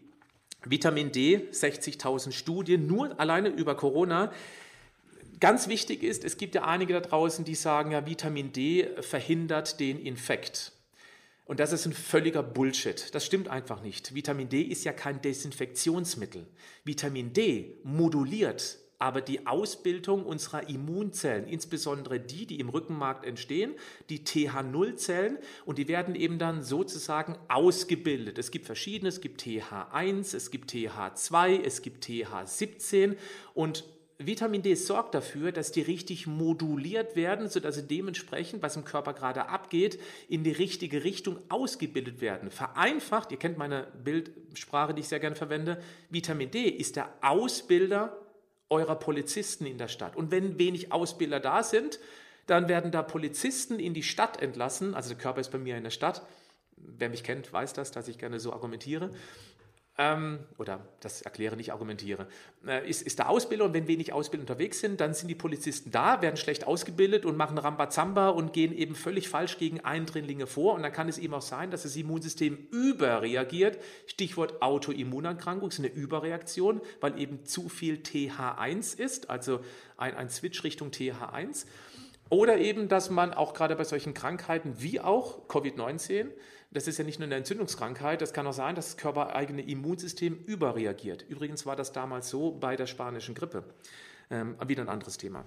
[0.64, 4.32] Vitamin D, 60.000 Studien, nur alleine über Corona.
[5.40, 9.78] Ganz wichtig ist, es gibt ja einige da draußen, die sagen, ja, Vitamin D verhindert
[9.80, 10.72] den Infekt.
[11.44, 13.14] Und das ist ein völliger Bullshit.
[13.14, 14.14] Das stimmt einfach nicht.
[14.14, 16.46] Vitamin D ist ja kein Desinfektionsmittel.
[16.84, 23.74] Vitamin D moduliert aber die Ausbildung unserer Immunzellen, insbesondere die, die im Rückenmark entstehen,
[24.08, 25.36] die TH0-Zellen,
[25.66, 28.38] und die werden eben dann sozusagen ausgebildet.
[28.38, 33.16] Es gibt verschiedene, es gibt TH1, es gibt TH2, es gibt TH17
[33.52, 33.84] und
[34.16, 39.12] Vitamin D sorgt dafür, dass die richtig moduliert werden, sodass sie dementsprechend, was im Körper
[39.12, 42.50] gerade abgeht, in die richtige Richtung ausgebildet werden.
[42.50, 48.23] Vereinfacht, ihr kennt meine Bildsprache, die ich sehr gerne verwende, Vitamin D ist der Ausbilder
[48.68, 50.16] eurer Polizisten in der Stadt.
[50.16, 52.00] Und wenn wenig Ausbilder da sind,
[52.46, 54.94] dann werden da Polizisten in die Stadt entlassen.
[54.94, 56.22] Also der Körper ist bei mir in der Stadt.
[56.76, 59.10] Wer mich kennt, weiß das, dass ich gerne so argumentiere
[59.96, 62.26] ähm, oder das erkläre, nicht argumentiere,
[62.66, 65.92] äh, ist, ist der Ausbilder und wenn wenig Ausbilder unterwegs sind, dann sind die Polizisten
[65.92, 70.74] da, werden schlecht ausgebildet und machen Rambazamba und gehen eben völlig falsch gegen Eindringlinge vor
[70.74, 73.78] und dann kann es eben auch sein, dass das Immunsystem überreagiert.
[74.06, 79.60] Stichwort Autoimmunerkrankung ist eine Überreaktion, weil eben zu viel TH1 ist, also
[79.96, 81.66] ein, ein Switch Richtung TH1.
[82.30, 86.30] Oder eben, dass man auch gerade bei solchen Krankheiten wie auch Covid-19
[86.74, 90.36] das ist ja nicht nur eine Entzündungskrankheit, das kann auch sein, dass das körpereigene Immunsystem
[90.36, 91.24] überreagiert.
[91.28, 93.64] Übrigens war das damals so bei der spanischen Grippe.
[94.30, 95.44] Ähm, wieder ein anderes Thema.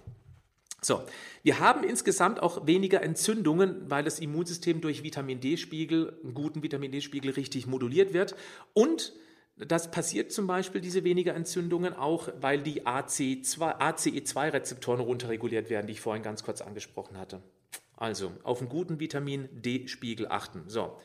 [0.82, 1.04] So,
[1.44, 6.92] wir haben insgesamt auch weniger Entzündungen, weil das Immunsystem durch Vitamin D-Spiegel, einen guten Vitamin
[6.92, 8.36] D-Spiegel richtig moduliert wird.
[8.74, 9.14] Und
[9.58, 16.02] das passiert zum Beispiel, diese weniger Entzündungen, auch weil die ACE2-Rezeptoren runterreguliert werden, die ich
[16.02, 17.42] vorhin ganz kurz angesprochen hatte.
[17.98, 20.64] Also auf einen guten Vitamin D-Spiegel achten.
[20.68, 20.98] So,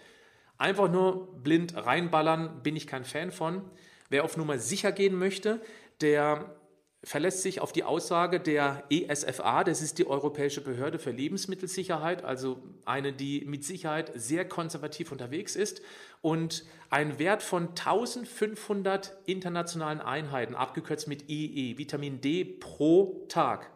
[0.63, 3.69] Einfach nur blind reinballern, bin ich kein Fan von.
[4.11, 5.61] Wer auf Nummer sicher gehen möchte,
[6.01, 6.55] der
[7.03, 12.63] verlässt sich auf die Aussage der ESFA, das ist die Europäische Behörde für Lebensmittelsicherheit, also
[12.85, 15.83] eine, die mit Sicherheit sehr konservativ unterwegs ist
[16.21, 23.69] und ein Wert von 1500 internationalen Einheiten, abgekürzt mit EE, Vitamin D pro Tag.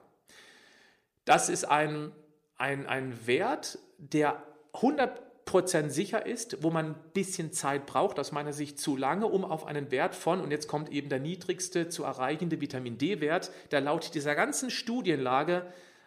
[1.24, 2.12] Das ist ein,
[2.56, 4.40] ein, ein Wert, der
[4.72, 9.26] 100 Prozent sicher ist, wo man ein bisschen Zeit braucht, aus meiner Sicht zu lange,
[9.26, 13.52] um auf einen Wert von, und jetzt kommt eben der niedrigste zu erreichende Vitamin D-Wert,
[13.70, 15.64] der laut dieser ganzen Studienlage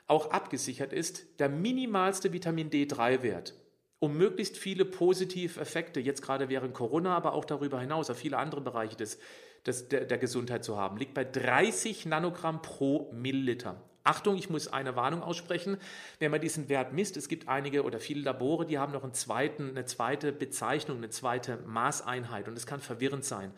[0.08, 3.56] auch abgesichert ist, der minimalste Vitamin D3-Wert,
[4.00, 8.38] um möglichst viele positive Effekte, jetzt gerade während Corona, aber auch darüber hinaus, auf viele
[8.38, 9.20] andere Bereiche des,
[9.66, 13.89] des, der, der Gesundheit zu haben, liegt bei 30 Nanogramm pro Milliliter.
[14.04, 15.78] Achtung, ich muss eine Warnung aussprechen.
[16.20, 19.14] Wenn man diesen Wert misst, es gibt einige oder viele Labore, die haben noch einen
[19.14, 23.52] zweiten, eine zweite Bezeichnung, eine zweite Maßeinheit und das kann verwirrend sein.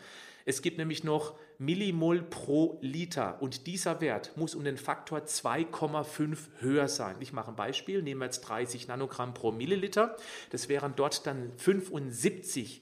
[0.45, 6.37] Es gibt nämlich noch Millimol pro Liter und dieser Wert muss um den Faktor 2,5
[6.59, 7.17] höher sein.
[7.19, 10.17] Ich mache ein Beispiel, nehmen wir jetzt 30 Nanogramm pro Milliliter,
[10.49, 12.81] das wären dort dann 75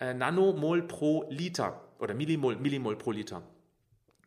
[0.00, 3.42] äh, Nanomol pro Liter oder Millimol, Millimol pro Liter.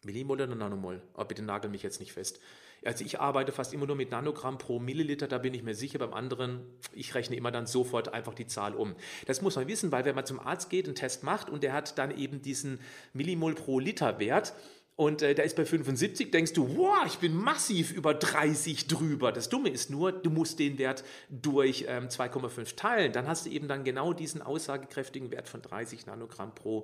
[0.08, 1.02] Millimol oder Nanomol?
[1.16, 2.40] Oh, bitte nagel mich jetzt nicht fest.
[2.86, 6.00] Also ich arbeite fast immer nur mit Nanogramm pro Milliliter, da bin ich mir sicher.
[6.00, 6.62] Beim anderen,
[6.94, 8.96] ich rechne immer dann sofort einfach die Zahl um.
[9.26, 11.74] Das muss man wissen, weil wenn man zum Arzt geht, einen Test macht und der
[11.74, 12.80] hat dann eben diesen
[13.14, 14.54] Millimol pro Liter Wert,
[14.98, 19.32] und äh, der ist bei 75, denkst du, wow, ich bin massiv über 30 drüber.
[19.32, 23.14] Das Dumme ist nur, du musst den Wert durch ähm, 2,5 teilen.
[23.14, 26.84] Dann hast du eben dann genau diesen aussagekräftigen Wert von 30 Nanogramm pro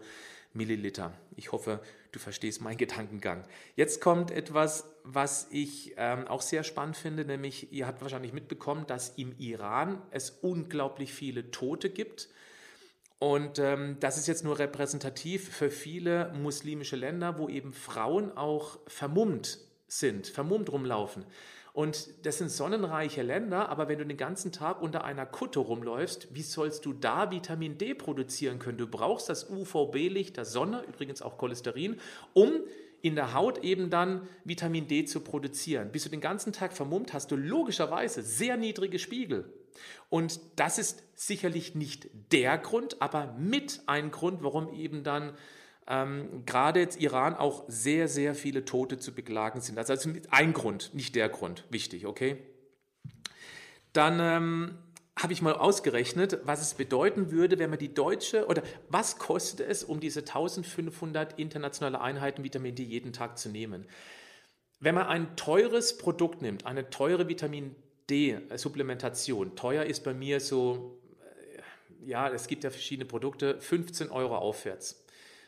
[0.53, 1.11] Milliliter.
[1.37, 1.79] Ich hoffe,
[2.11, 3.45] du verstehst meinen Gedankengang.
[3.75, 8.85] Jetzt kommt etwas, was ich ähm, auch sehr spannend finde, nämlich ihr habt wahrscheinlich mitbekommen,
[8.85, 12.29] dass im Iran es unglaublich viele Tote gibt
[13.23, 18.79] und ähm, das ist jetzt nur repräsentativ für viele muslimische Länder, wo eben Frauen auch
[18.85, 21.23] vermummt sind, vermummt rumlaufen.
[21.71, 26.35] Und das sind sonnenreiche Länder, aber wenn du den ganzen Tag unter einer Kutte rumläufst,
[26.35, 28.77] wie sollst du da Vitamin D produzieren können?
[28.77, 32.01] Du brauchst das UVB-Licht der Sonne, übrigens auch Cholesterin,
[32.33, 32.51] um
[33.01, 35.93] in der Haut eben dann Vitamin D zu produzieren.
[35.93, 39.45] Bist du den ganzen Tag vermummt, hast du logischerweise sehr niedrige Spiegel.
[40.09, 45.33] Und das ist sicherlich nicht der Grund, aber mit ein Grund, warum eben dann
[45.87, 49.77] ähm, gerade jetzt Iran auch sehr, sehr viele Tote zu beklagen sind.
[49.77, 51.65] Also, also ein Grund, nicht der Grund.
[51.69, 52.37] Wichtig, okay?
[53.91, 54.77] Dann ähm,
[55.17, 59.67] habe ich mal ausgerechnet, was es bedeuten würde, wenn man die deutsche oder was kostet
[59.67, 63.85] es, um diese 1500 internationale Einheiten Vitamin D jeden Tag zu nehmen.
[64.79, 67.75] Wenn man ein teures Produkt nimmt, eine teure Vitamin
[68.13, 69.55] D-Supplementation.
[69.55, 70.99] Teuer ist bei mir so,
[72.05, 75.03] äh, ja, es gibt ja verschiedene Produkte, 15 Euro aufwärts.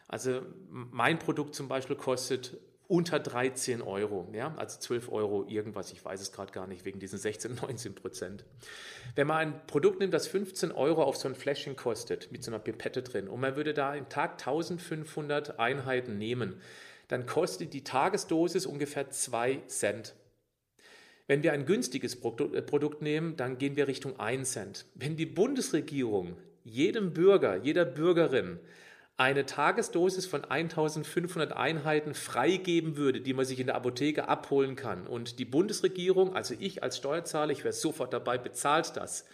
[0.07, 6.05] Also mein Produkt zum Beispiel kostet unter 13 Euro, ja, also 12 Euro irgendwas, ich
[6.05, 8.45] weiß es gerade gar nicht, wegen diesen 16, 19 Prozent.
[9.15, 12.51] Wenn man ein Produkt nimmt, das 15 Euro auf so ein Fläschchen kostet, mit so
[12.51, 16.61] einer Pipette drin, und man würde da im Tag 1500 Einheiten nehmen,
[17.07, 20.13] dann kostet die Tagesdosis ungefähr 2 Cent.
[21.27, 24.85] Wenn wir ein günstiges äh, Produkt nehmen, dann gehen wir Richtung 1 Cent.
[24.93, 28.59] Wenn die Bundesregierung jedem Bürger, jeder Bürgerin
[29.17, 35.07] eine Tagesdosis von 1500 Einheiten freigeben würde, die man sich in der Apotheke abholen kann
[35.07, 39.25] und die Bundesregierung, also ich als Steuerzahler, ich wäre sofort dabei, bezahlt das,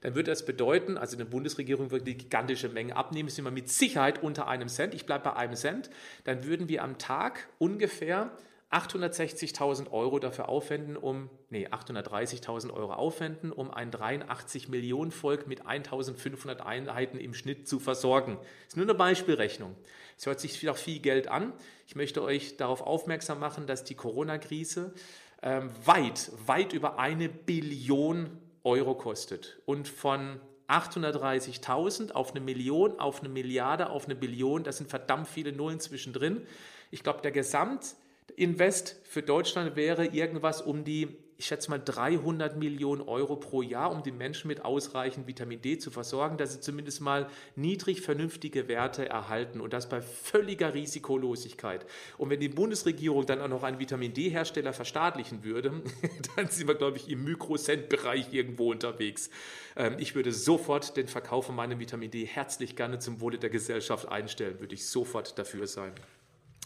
[0.00, 3.68] dann würde das bedeuten, also eine Bundesregierung würde die gigantische Menge abnehmen, sind wir mit
[3.68, 5.88] Sicherheit unter einem Cent, ich bleibe bei einem Cent,
[6.24, 8.32] dann würden wir am Tag ungefähr
[8.70, 15.64] 860.000 Euro dafür aufwenden, um, nee, 830.000 Euro aufwenden, um ein 83 Millionen Volk mit
[15.64, 18.36] 1.500 Einheiten im Schnitt zu versorgen.
[18.36, 19.74] Das ist nur eine Beispielrechnung.
[20.18, 21.54] Es hört sich auch viel Geld an.
[21.86, 24.92] Ich möchte euch darauf aufmerksam machen, dass die Corona-Krise
[25.42, 29.60] ähm, weit, weit über eine Billion Euro kostet.
[29.64, 35.26] Und von 830.000 auf eine Million, auf eine Milliarde, auf eine Billion, das sind verdammt
[35.26, 36.46] viele Nullen zwischendrin.
[36.90, 37.96] Ich glaube, der Gesamt
[38.36, 43.90] Invest für Deutschland wäre irgendwas um die, ich schätze mal 300 Millionen Euro pro Jahr,
[43.90, 48.68] um die Menschen mit ausreichend Vitamin D zu versorgen, dass sie zumindest mal niedrig vernünftige
[48.68, 51.86] Werte erhalten und das bei völliger Risikolosigkeit.
[52.16, 55.82] Und wenn die Bundesregierung dann auch noch einen Vitamin D-Hersteller verstaatlichen würde,
[56.36, 59.30] dann sind wir, glaube ich, im Mikrocent-Bereich irgendwo unterwegs.
[59.76, 63.50] Ähm, ich würde sofort den Verkauf von meinem Vitamin D herzlich gerne zum Wohle der
[63.50, 65.92] Gesellschaft einstellen, würde ich sofort dafür sein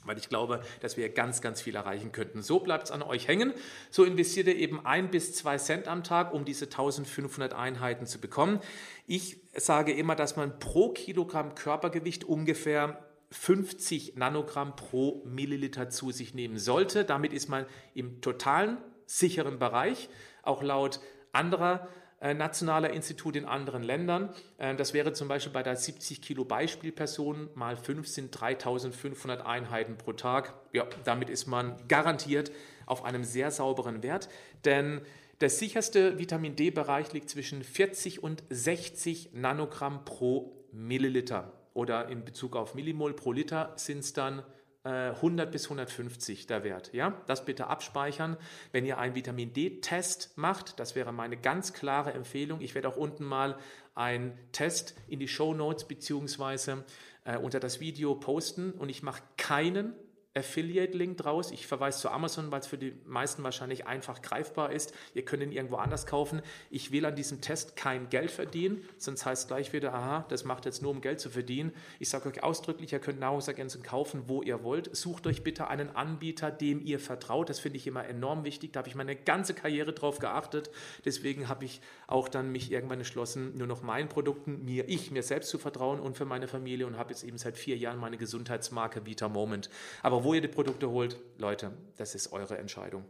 [0.04, 2.42] weil ich glaube, dass wir ganz, ganz viel erreichen könnten.
[2.42, 3.52] So bleibt es an euch hängen.
[3.90, 8.20] So investiert ihr eben ein bis zwei Cent am Tag, um diese 1500 Einheiten zu
[8.20, 8.60] bekommen.
[9.06, 16.34] Ich sage immer, dass man pro Kilogramm Körpergewicht ungefähr 50 Nanogramm pro Milliliter zu sich
[16.34, 17.04] nehmen sollte.
[17.04, 20.08] Damit ist man im totalen sicheren Bereich.
[20.42, 21.00] Auch laut
[21.32, 21.88] anderer
[22.34, 24.30] nationaler Institut in anderen Ländern.
[24.58, 29.96] Äh, das wäre zum Beispiel bei der 70 Kilo Beispielperson mal 5 sind 3500 Einheiten
[29.98, 30.54] pro Tag.
[30.72, 32.52] Ja, damit ist man garantiert
[32.86, 34.28] auf einem sehr sauberen Wert,
[34.64, 35.02] denn
[35.40, 41.52] der sicherste Vitamin D-Bereich liegt zwischen 40 und 60 Nanogramm pro Milliliter.
[41.74, 44.42] Oder in Bezug auf Millimol pro Liter sind es dann
[44.84, 46.92] 100 äh, bis 150 der Wert.
[46.92, 48.36] Ja, das bitte abspeichern.
[48.72, 52.60] Wenn ihr einen Vitamin D-Test macht, das wäre meine ganz klare Empfehlung.
[52.60, 53.56] Ich werde auch unten mal
[53.94, 56.84] einen Test in die Show Notes beziehungsweise
[57.24, 59.94] äh, unter das Video posten und ich mache keinen
[60.34, 61.50] Affiliate-Link draus.
[61.50, 64.94] Ich verweise zu Amazon, weil es für die meisten wahrscheinlich einfach greifbar ist.
[65.14, 66.40] Ihr könnt ihn irgendwo anders kaufen.
[66.70, 70.64] Ich will an diesem Test kein Geld verdienen, sonst heißt gleich wieder, aha, das macht
[70.64, 71.72] jetzt nur, um Geld zu verdienen.
[71.98, 74.94] Ich sage euch ausdrücklich, ihr könnt Nahrungsergänzungen kaufen, wo ihr wollt.
[74.96, 77.50] Sucht euch bitte einen Anbieter, dem ihr vertraut.
[77.50, 78.72] Das finde ich immer enorm wichtig.
[78.72, 80.70] Da habe ich meine ganze Karriere drauf geachtet.
[81.04, 85.22] Deswegen habe ich auch dann mich irgendwann entschlossen, nur noch meinen Produkten, mir, ich, mir
[85.22, 88.16] selbst zu vertrauen und für meine Familie und habe jetzt eben seit vier Jahren meine
[88.16, 89.68] Gesundheitsmarke Vita Moment.
[90.02, 93.04] Aber wo ihr die Produkte holt, Leute, das ist eure Entscheidung.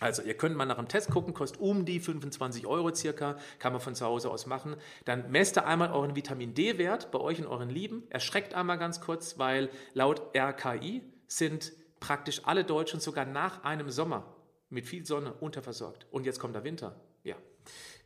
[0.00, 3.72] Also ihr könnt mal nach dem Test gucken, kostet um die 25 Euro circa, kann
[3.72, 4.76] man von zu Hause aus machen.
[5.04, 8.04] Dann messt ihr einmal euren Vitamin D-Wert bei euch und euren Lieben.
[8.08, 14.34] Erschreckt einmal ganz kurz, weil laut RKI sind praktisch alle Deutschen sogar nach einem Sommer
[14.70, 16.06] mit viel Sonne unterversorgt.
[16.10, 16.98] Und jetzt kommt der Winter.
[17.22, 17.36] Ja,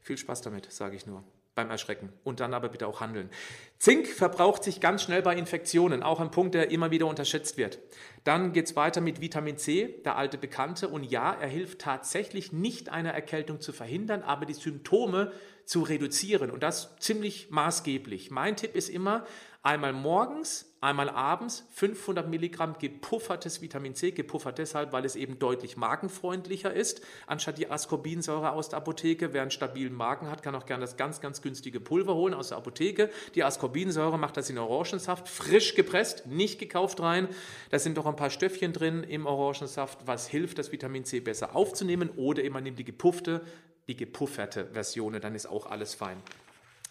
[0.01, 1.23] viel Spaß damit, sage ich nur
[1.55, 3.31] beim Erschrecken und dann aber bitte auch handeln.
[3.79, 7.79] Zink verbraucht sich ganz schnell bei Infektionen, auch ein Punkt, der immer wieder unterschätzt wird.
[8.25, 10.89] Dann geht es weiter mit Vitamin C, der alte Bekannte.
[10.89, 15.33] Und ja, er hilft tatsächlich nicht eine Erkältung zu verhindern, aber die Symptome
[15.65, 18.31] zu reduzieren und das ziemlich maßgeblich.
[18.31, 19.27] Mein Tipp ist immer,
[19.67, 25.79] Einmal morgens, einmal abends 500 Milligramm gepuffertes Vitamin C, gepuffert deshalb, weil es eben deutlich
[25.79, 29.33] magenfreundlicher ist, anstatt die Ascorbinsäure aus der Apotheke.
[29.33, 32.51] Wer einen stabilen Magen hat, kann auch gerne das ganz, ganz günstige Pulver holen aus
[32.51, 33.09] der Apotheke.
[33.35, 37.27] Die Ascorbinsäure macht das in Orangensaft, frisch gepresst, nicht gekauft rein.
[37.71, 41.57] Da sind doch ein paar Stöffchen drin im Orangensaft, was hilft, das Vitamin C besser
[41.57, 42.11] aufzunehmen.
[42.17, 43.41] Oder immer nimmt die gepuffte,
[43.89, 46.19] die gepufferte Version, dann ist auch alles fein.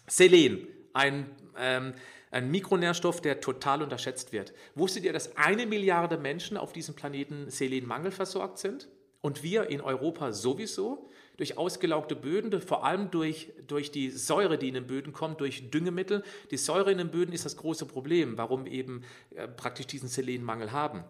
[0.08, 1.94] Selen, ein ähm,
[2.34, 4.52] ein Mikronährstoff, der total unterschätzt wird.
[4.74, 8.88] Wusstet ihr, dass eine Milliarde Menschen auf diesem Planeten Selenmangel versorgt sind?
[9.20, 14.68] Und wir in Europa sowieso durch ausgelaugte Böden, vor allem durch, durch die Säure, die
[14.68, 16.22] in den Böden kommt, durch Düngemittel.
[16.50, 19.02] Die Säure in den Böden ist das große Problem, warum eben
[19.34, 21.04] äh, praktisch diesen Selenmangel haben.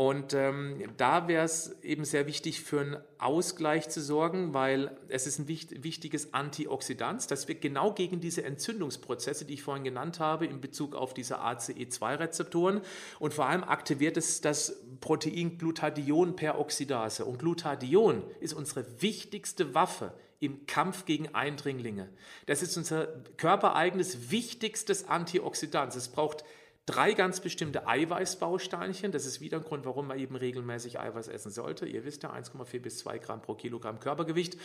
[0.00, 5.26] Und ähm, da wäre es eben sehr wichtig, für einen Ausgleich zu sorgen, weil es
[5.26, 10.18] ist ein wichtig, wichtiges Antioxidant, das wirkt genau gegen diese Entzündungsprozesse, die ich vorhin genannt
[10.18, 12.80] habe, in Bezug auf diese ACE2-Rezeptoren.
[13.18, 17.26] Und vor allem aktiviert es das Protein Glutathion-Peroxidase.
[17.26, 22.08] Und Glutathion ist unsere wichtigste Waffe im Kampf gegen Eindringlinge.
[22.46, 25.94] Das ist unser körpereigenes wichtigstes Antioxidant.
[25.94, 26.42] Es braucht
[26.86, 29.12] drei ganz bestimmte Eiweißbausteinchen.
[29.12, 31.86] Das ist wieder ein Grund, warum man eben regelmäßig Eiweiß essen sollte.
[31.86, 34.56] Ihr wisst ja, 1,4 bis 2 Gramm pro Kilogramm Körpergewicht.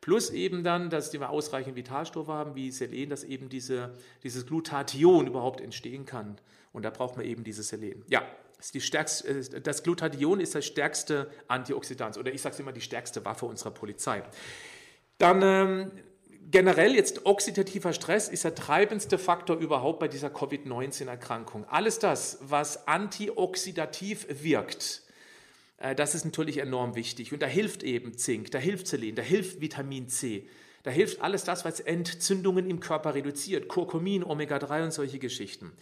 [0.00, 5.26] Plus eben dann, dass wir ausreichend Vitalstoffe haben, wie Selen, dass eben diese, dieses Glutathion
[5.26, 6.38] überhaupt entstehen kann.
[6.72, 8.04] Und da braucht man eben dieses Selen.
[8.08, 8.22] Ja,
[8.60, 13.24] Stärkste, äh, das Glutathion ist das stärkste Antioxidant oder ich sage es immer die stärkste
[13.24, 14.22] Waffe unserer Polizei.
[15.18, 15.90] Dann ähm,
[16.50, 21.64] generell jetzt oxidativer Stress ist der treibendste Faktor überhaupt bei dieser Covid-19-Erkrankung.
[21.68, 25.02] Alles das, was antioxidativ wirkt,
[25.78, 27.32] äh, das ist natürlich enorm wichtig.
[27.32, 30.48] Und da hilft eben Zink, da hilft Selen, da hilft Vitamin C,
[30.84, 35.72] da hilft alles das, was Entzündungen im Körper reduziert, Kurkumin, Omega-3 und solche Geschichten.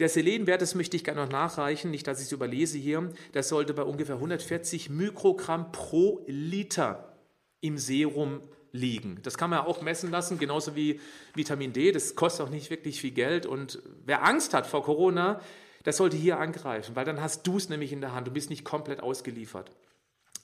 [0.00, 3.48] Der Selenwert, das möchte ich gerne noch nachreichen, nicht, dass ich es überlese hier, das
[3.48, 7.16] sollte bei ungefähr 140 Mikrogramm pro Liter
[7.62, 8.42] im Serum
[8.72, 9.20] liegen.
[9.22, 11.00] Das kann man ja auch messen lassen, genauso wie
[11.34, 11.92] Vitamin D.
[11.92, 13.46] Das kostet auch nicht wirklich viel Geld.
[13.46, 15.40] Und wer Angst hat vor Corona,
[15.84, 18.26] der sollte hier angreifen, weil dann hast du es nämlich in der Hand.
[18.26, 19.70] Du bist nicht komplett ausgeliefert.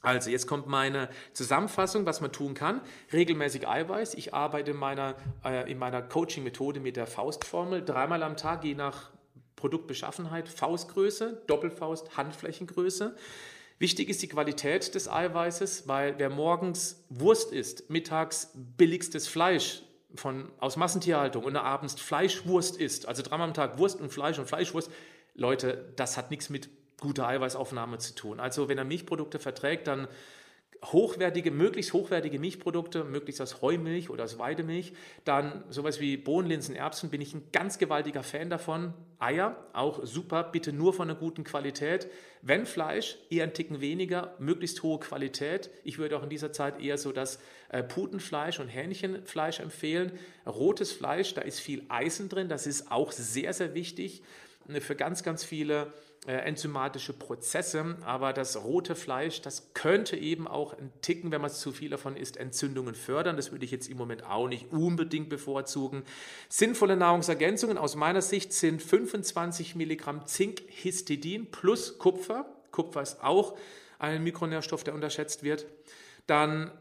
[0.02, 2.80] Also, jetzt kommt meine Zusammenfassung, was man tun kann.
[3.12, 4.14] Regelmäßig Eiweiß.
[4.14, 7.84] Ich arbeite in meiner, äh, meiner Coaching-Methode mit der Faustformel.
[7.84, 9.10] Dreimal am Tag, je nach
[9.56, 13.16] Produktbeschaffenheit, Faustgröße, Doppelfaust, Handflächengröße.
[13.78, 19.82] Wichtig ist die Qualität des Eiweißes, weil wer morgens Wurst isst, mittags billigstes Fleisch
[20.14, 24.46] von, aus Massentierhaltung und abends Fleischwurst isst, also dreimal am Tag Wurst und Fleisch und
[24.46, 24.90] Fleischwurst,
[25.34, 26.70] Leute, das hat nichts mit
[27.00, 28.40] guter Eiweißaufnahme zu tun.
[28.40, 30.08] Also wenn er Milchprodukte verträgt, dann
[30.93, 34.93] hochwertige, möglichst hochwertige Milchprodukte, möglichst aus Heumilch oder aus Weidemilch.
[35.24, 38.95] Dann sowas wie Bohnen, Linsen, Erbsen bin ich ein ganz gewaltiger Fan davon.
[39.18, 42.09] Eier, auch super, bitte nur von einer guten Qualität.
[42.43, 45.70] Wenn Fleisch, eher ein Ticken weniger, möglichst hohe Qualität.
[45.84, 50.12] Ich würde auch in dieser Zeit eher so das äh, Putenfleisch und Hähnchenfleisch empfehlen.
[50.47, 54.22] Rotes Fleisch, da ist viel Eisen drin, das ist auch sehr, sehr wichtig
[54.68, 55.93] äh, für ganz, ganz viele
[56.32, 61.70] enzymatische Prozesse, aber das rote Fleisch, das könnte eben auch ein Ticken, wenn man zu
[61.70, 63.36] viel davon isst, Entzündungen fördern.
[63.36, 66.02] Das würde ich jetzt im Moment auch nicht unbedingt bevorzugen.
[66.48, 72.46] Sinnvolle Nahrungsergänzungen aus meiner Sicht sind 25 Milligramm Zinkhistidin plus Kupfer.
[72.72, 73.56] Kupfer ist auch
[73.98, 75.66] ein Mikronährstoff, der unterschätzt wird.
[76.26, 76.72] Dann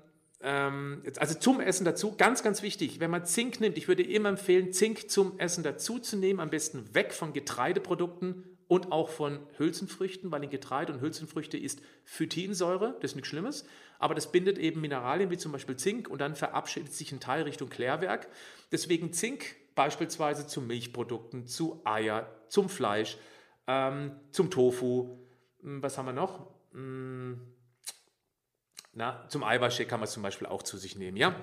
[0.41, 4.29] ähm, also zum Essen dazu, ganz, ganz wichtig, wenn man Zink nimmt, ich würde immer
[4.29, 9.39] empfehlen, Zink zum Essen dazu zu nehmen, am besten weg von Getreideprodukten und auch von
[9.57, 13.65] Hülsenfrüchten, weil in Getreide und Hülsenfrüchte ist Phytinsäure, das ist nichts Schlimmes,
[13.99, 17.43] aber das bindet eben Mineralien wie zum Beispiel Zink und dann verabschiedet sich ein Teil
[17.43, 18.27] Richtung Klärwerk.
[18.71, 23.17] Deswegen Zink beispielsweise zu Milchprodukten, zu Eier, zum Fleisch,
[23.67, 25.17] ähm, zum Tofu.
[25.61, 26.47] Hm, was haben wir noch?
[26.71, 27.39] Hm,
[28.97, 31.17] na, zum Eiweißshake kann man es zum Beispiel auch zu sich nehmen.
[31.17, 31.35] Ja?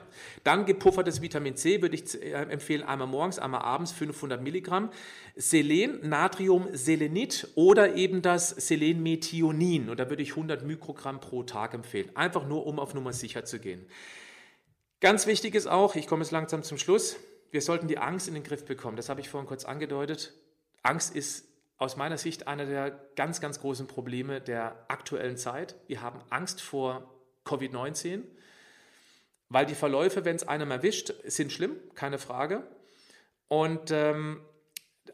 [0.42, 4.90] Dann gepuffertes Vitamin C würde ich äh, empfehlen, einmal morgens, einmal abends 500 Milligramm.
[5.36, 9.90] Selen, Natriumselenit oder eben das Selenmethionin.
[9.90, 12.10] Und da würde ich 100 Mikrogramm pro Tag empfehlen.
[12.16, 13.84] Einfach nur, um auf Nummer sicher zu gehen.
[15.00, 17.16] Ganz wichtig ist auch, ich komme jetzt langsam zum Schluss,
[17.50, 18.96] wir sollten die Angst in den Griff bekommen.
[18.96, 20.32] Das habe ich vorhin kurz angedeutet.
[20.82, 21.46] Angst ist
[21.76, 25.74] aus meiner Sicht einer der ganz, ganz großen Probleme der aktuellen Zeit.
[25.86, 27.12] Wir haben Angst vor
[27.44, 28.22] Covid-19,
[29.48, 32.66] weil die Verläufe, wenn es einem erwischt, sind schlimm, keine Frage.
[33.48, 34.40] Und ähm,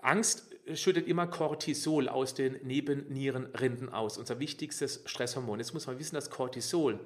[0.01, 5.59] Angst schüttet immer Cortisol aus den Nebennierenrinden aus, unser wichtigstes Stresshormon.
[5.59, 7.01] Jetzt muss man wissen, dass Cortisol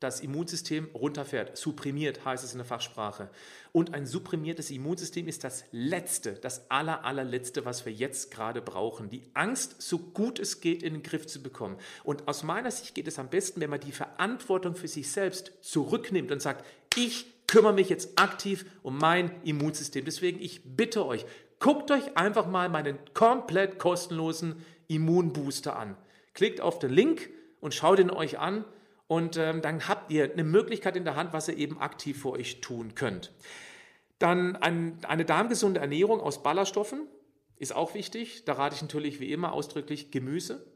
[0.00, 1.56] das Immunsystem runterfährt.
[1.56, 3.30] Supprimiert heißt es in der Fachsprache.
[3.72, 9.10] Und ein supprimiertes Immunsystem ist das Letzte, das aller, allerletzte, was wir jetzt gerade brauchen.
[9.10, 11.76] Die Angst, so gut es geht, in den Griff zu bekommen.
[12.04, 15.52] Und aus meiner Sicht geht es am besten, wenn man die Verantwortung für sich selbst
[15.62, 20.04] zurücknimmt und sagt, ich kümmere mich jetzt aktiv um mein Immunsystem.
[20.04, 21.26] Deswegen, ich bitte euch,
[21.58, 25.96] guckt euch einfach mal meinen komplett kostenlosen Immunbooster an.
[26.34, 27.30] Klickt auf den Link
[27.60, 28.64] und schaut ihn euch an
[29.08, 32.30] und ähm, dann habt ihr eine Möglichkeit in der Hand, was ihr eben aktiv für
[32.30, 33.32] euch tun könnt.
[34.18, 37.06] Dann ein, eine darmgesunde Ernährung aus Ballaststoffen
[37.56, 38.44] ist auch wichtig.
[38.44, 40.66] Da rate ich natürlich wie immer ausdrücklich Gemüse.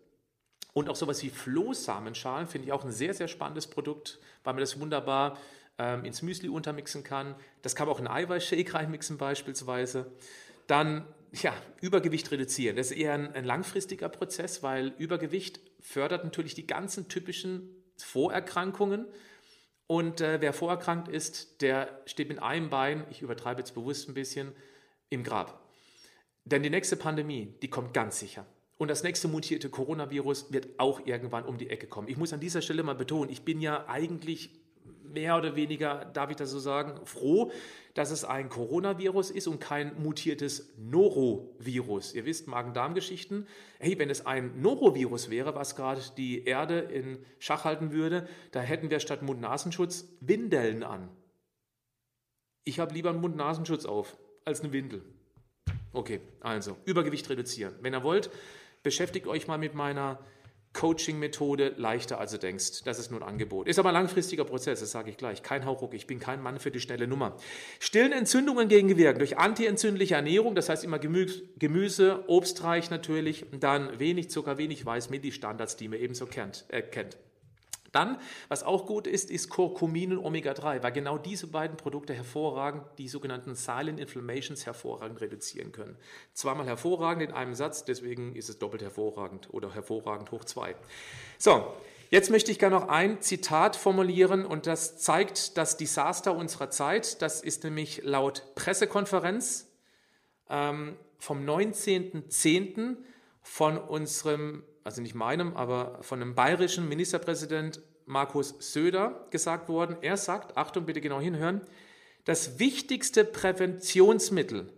[0.72, 4.62] Und auch sowas wie Flohsamenschalen finde ich auch ein sehr, sehr spannendes Produkt, weil man
[4.62, 5.36] das wunderbar
[5.78, 7.34] ähm, ins Müsli untermixen kann.
[7.60, 10.10] Das kann man auch in Eiweißshake reinmixen beispielsweise.
[10.66, 11.52] Dann ja,
[11.82, 12.76] Übergewicht reduzieren.
[12.76, 19.06] Das ist eher ein, ein langfristiger Prozess, weil Übergewicht fördert natürlich die ganzen typischen Vorerkrankungen.
[19.86, 24.14] Und äh, wer vorerkrankt ist, der steht mit einem Bein, ich übertreibe jetzt bewusst ein
[24.14, 24.52] bisschen,
[25.10, 25.62] im Grab.
[26.44, 28.46] Denn die nächste Pandemie, die kommt ganz sicher.
[28.78, 32.08] Und das nächste mutierte Coronavirus wird auch irgendwann um die Ecke kommen.
[32.08, 34.61] Ich muss an dieser Stelle mal betonen, ich bin ja eigentlich
[35.12, 37.50] mehr oder weniger, darf ich das so sagen, froh,
[37.94, 42.14] dass es ein Coronavirus ist und kein mutiertes Norovirus.
[42.14, 43.46] Ihr wisst, Magen-Darm-Geschichten.
[43.78, 48.60] Hey, wenn es ein Norovirus wäre, was gerade die Erde in Schach halten würde, da
[48.60, 51.08] hätten wir statt Mund-Nasenschutz Windeln an.
[52.64, 55.02] Ich habe lieber einen Mund-Nasenschutz auf als eine Windel.
[55.92, 57.74] Okay, also Übergewicht reduzieren.
[57.80, 58.30] Wenn ihr wollt,
[58.82, 60.18] beschäftigt euch mal mit meiner
[60.72, 62.82] Coaching-Methode leichter, als du denkst.
[62.84, 63.68] Das ist nur ein Angebot.
[63.68, 65.42] Ist aber ein langfristiger Prozess, das sage ich gleich.
[65.42, 67.36] Kein Hauchruck, ich bin kein Mann für die schnelle Nummer.
[67.78, 74.58] Stillen Entzündungen gegenwirken durch antientzündliche Ernährung, das heißt immer Gemüse, obstreich natürlich, dann wenig Zucker,
[74.58, 76.64] wenig Weiß, die Standards, die man ebenso kennt.
[76.68, 77.18] Äh, kennt.
[77.92, 78.18] Dann,
[78.48, 83.06] was auch gut ist, ist Curcumin und Omega-3, weil genau diese beiden Produkte hervorragend die
[83.06, 85.96] sogenannten Silent Inflammations hervorragend reduzieren können.
[86.32, 90.74] Zweimal hervorragend in einem Satz, deswegen ist es doppelt hervorragend oder hervorragend hoch zwei.
[91.38, 91.74] So,
[92.12, 97.22] Jetzt möchte ich gerne noch ein Zitat formulieren und das zeigt das Desaster unserer Zeit.
[97.22, 99.66] Das ist nämlich laut Pressekonferenz
[100.50, 102.98] ähm, vom 19.10.
[103.40, 109.96] von unserem also nicht meinem, aber von dem bayerischen Ministerpräsident Markus Söder gesagt worden.
[110.00, 111.60] Er sagt, Achtung, bitte genau hinhören,
[112.24, 114.72] das wichtigste Präventionsmittel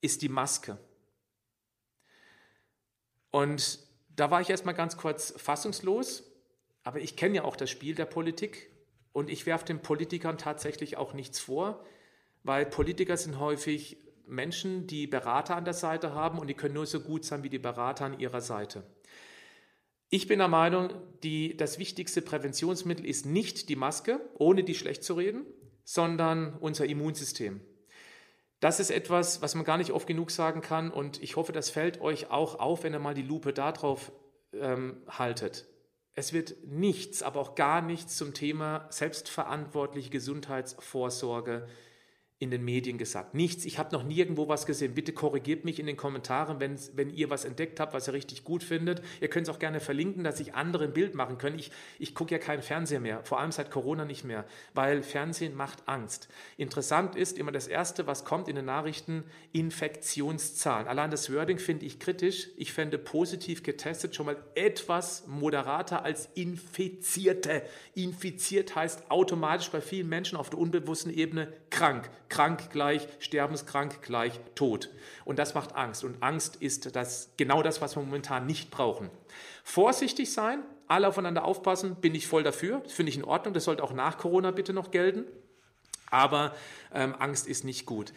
[0.00, 0.78] ist die Maske.
[3.30, 3.80] Und
[4.14, 6.24] da war ich erstmal ganz kurz fassungslos,
[6.84, 8.70] aber ich kenne ja auch das Spiel der Politik
[9.12, 11.84] und ich werfe den Politikern tatsächlich auch nichts vor,
[12.42, 16.86] weil Politiker sind häufig Menschen, die Berater an der Seite haben und die können nur
[16.86, 18.84] so gut sein wie die Berater an ihrer Seite.
[20.08, 20.90] Ich bin der Meinung,
[21.22, 25.44] die, das wichtigste Präventionsmittel ist nicht die Maske, ohne die schlecht zu reden,
[25.84, 27.60] sondern unser Immunsystem.
[28.60, 31.70] Das ist etwas, was man gar nicht oft genug sagen kann und ich hoffe, das
[31.70, 34.12] fällt euch auch auf, wenn ihr mal die Lupe darauf
[34.52, 35.66] ähm, haltet.
[36.14, 41.68] Es wird nichts, aber auch gar nichts zum Thema selbstverantwortliche Gesundheitsvorsorge
[42.38, 43.32] in den Medien gesagt.
[43.32, 44.92] Nichts, ich habe noch nirgendwo was gesehen.
[44.92, 48.62] Bitte korrigiert mich in den Kommentaren, wenn, ihr was entdeckt habt, was ihr richtig gut
[48.62, 49.00] findet.
[49.22, 51.58] Ihr könnt es auch gerne verlinken, dass sich andere ein Bild machen können.
[51.58, 55.54] Ich, ich gucke ja keinen Fernseher mehr, vor allem seit Corona nicht mehr, weil Fernsehen
[55.54, 56.28] macht Angst.
[56.58, 60.88] Interessant ist immer das Erste, was kommt in den Nachrichten, Infektionszahlen.
[60.88, 62.48] Allein das Wording finde ich kritisch.
[62.58, 67.62] Ich fände positiv getestet schon mal etwas moderater als Infizierte.
[67.94, 74.40] Infiziert heißt automatisch bei vielen Menschen auf der unbewussten Ebene krank krank gleich, sterbenskrank gleich
[74.54, 74.90] tot.
[75.24, 76.04] Und das macht Angst.
[76.04, 79.10] Und Angst ist das, genau das, was wir momentan nicht brauchen.
[79.64, 82.80] Vorsichtig sein, alle aufeinander aufpassen, bin ich voll dafür.
[82.84, 83.54] Das finde ich in Ordnung.
[83.54, 85.24] Das sollte auch nach Corona bitte noch gelten.
[86.10, 86.54] Aber
[86.94, 88.12] ähm, Angst ist nicht gut.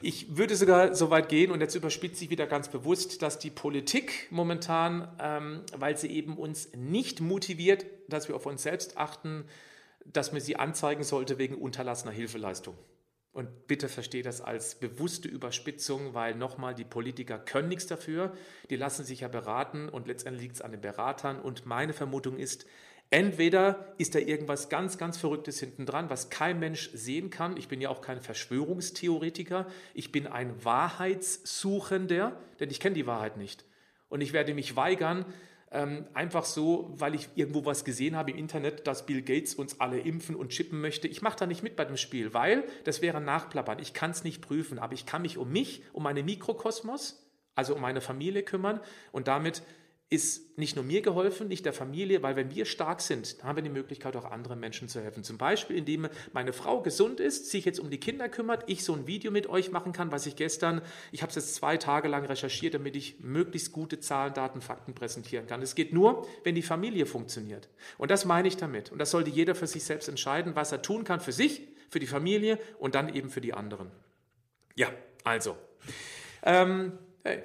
[0.00, 3.50] Ich würde sogar so weit gehen, und jetzt überspitze ich wieder ganz bewusst, dass die
[3.50, 9.46] Politik momentan, ähm, weil sie eben uns nicht motiviert, dass wir auf uns selbst achten,
[10.04, 12.76] dass man sie anzeigen sollte wegen unterlassener Hilfeleistung.
[13.34, 18.32] Und bitte versteht das als bewusste Überspitzung, weil nochmal, die Politiker können nichts dafür.
[18.70, 21.40] Die lassen sich ja beraten und letztendlich liegt es an den Beratern.
[21.40, 22.64] Und meine Vermutung ist,
[23.10, 27.56] entweder ist da irgendwas ganz, ganz Verrücktes hinten dran, was kein Mensch sehen kann.
[27.56, 29.66] Ich bin ja auch kein Verschwörungstheoretiker.
[29.94, 33.64] Ich bin ein Wahrheitssuchender, denn ich kenne die Wahrheit nicht.
[34.08, 35.26] Und ich werde mich weigern,
[35.74, 39.80] ähm, einfach so, weil ich irgendwo was gesehen habe im Internet, dass Bill Gates uns
[39.80, 41.08] alle impfen und chippen möchte.
[41.08, 43.80] Ich mache da nicht mit bei dem Spiel, weil das wäre Nachplappern.
[43.80, 47.74] Ich kann es nicht prüfen, aber ich kann mich um mich, um meine Mikrokosmos, also
[47.74, 49.62] um meine Familie kümmern und damit
[50.14, 53.62] ist nicht nur mir geholfen, nicht der Familie, weil wenn wir stark sind, haben wir
[53.62, 55.24] die Möglichkeit, auch anderen Menschen zu helfen.
[55.24, 58.94] Zum Beispiel, indem meine Frau gesund ist, sich jetzt um die Kinder kümmert, ich so
[58.94, 60.80] ein Video mit euch machen kann, was ich gestern,
[61.12, 64.94] ich habe es jetzt zwei Tage lang recherchiert, damit ich möglichst gute Zahlen, Daten, Fakten
[64.94, 65.60] präsentieren kann.
[65.60, 67.68] Es geht nur, wenn die Familie funktioniert.
[67.98, 68.92] Und das meine ich damit.
[68.92, 71.98] Und das sollte jeder für sich selbst entscheiden, was er tun kann für sich, für
[71.98, 73.90] die Familie und dann eben für die anderen.
[74.76, 74.88] Ja,
[75.24, 75.56] also.
[76.42, 77.42] Ähm, hey,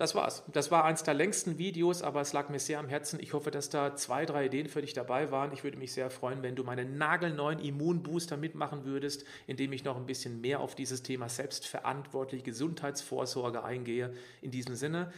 [0.00, 0.42] das war's.
[0.50, 3.20] Das war eins der längsten Videos, aber es lag mir sehr am Herzen.
[3.20, 5.52] Ich hoffe, dass da zwei, drei Ideen für dich dabei waren.
[5.52, 9.98] Ich würde mich sehr freuen, wenn du meinen nagelneuen Immunbooster mitmachen würdest, indem ich noch
[9.98, 14.14] ein bisschen mehr auf dieses Thema selbstverantwortliche Gesundheitsvorsorge eingehe.
[14.40, 15.12] In diesem Sinne,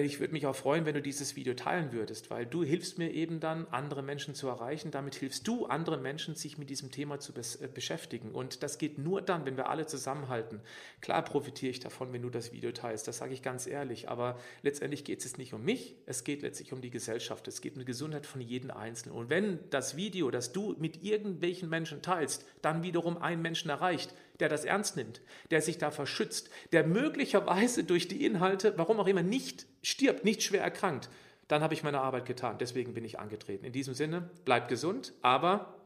[0.00, 3.10] ich würde mich auch freuen, wenn du dieses Video teilen würdest, weil du hilfst mir
[3.10, 4.90] eben dann, andere Menschen zu erreichen.
[4.90, 8.30] Damit hilfst du anderen Menschen, sich mit diesem Thema zu äh, beschäftigen.
[8.30, 10.60] Und das geht nur dann, wenn wir alle zusammenhalten.
[11.00, 14.08] Klar profitiere ich davon, wenn du das Video teilst, das sage ich ganz ehrlich.
[14.08, 17.46] Aber letztendlich geht es nicht um mich, es geht letztlich um die Gesellschaft.
[17.48, 19.16] Es geht um die Gesundheit von jedem Einzelnen.
[19.16, 24.14] Und wenn das Video, das du mit irgendwelchen Menschen teilst, dann wiederum einen Menschen erreicht,
[24.42, 25.22] der das ernst nimmt,
[25.52, 30.42] der sich da verschützt, der möglicherweise durch die Inhalte, warum auch immer, nicht stirbt, nicht
[30.42, 31.08] schwer erkrankt,
[31.46, 32.58] dann habe ich meine Arbeit getan.
[32.58, 33.64] Deswegen bin ich angetreten.
[33.64, 35.76] In diesem Sinne, bleibt gesund, aber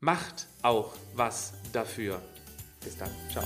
[0.00, 2.20] macht auch was dafür.
[2.84, 3.10] Bis dann.
[3.30, 3.44] Ciao.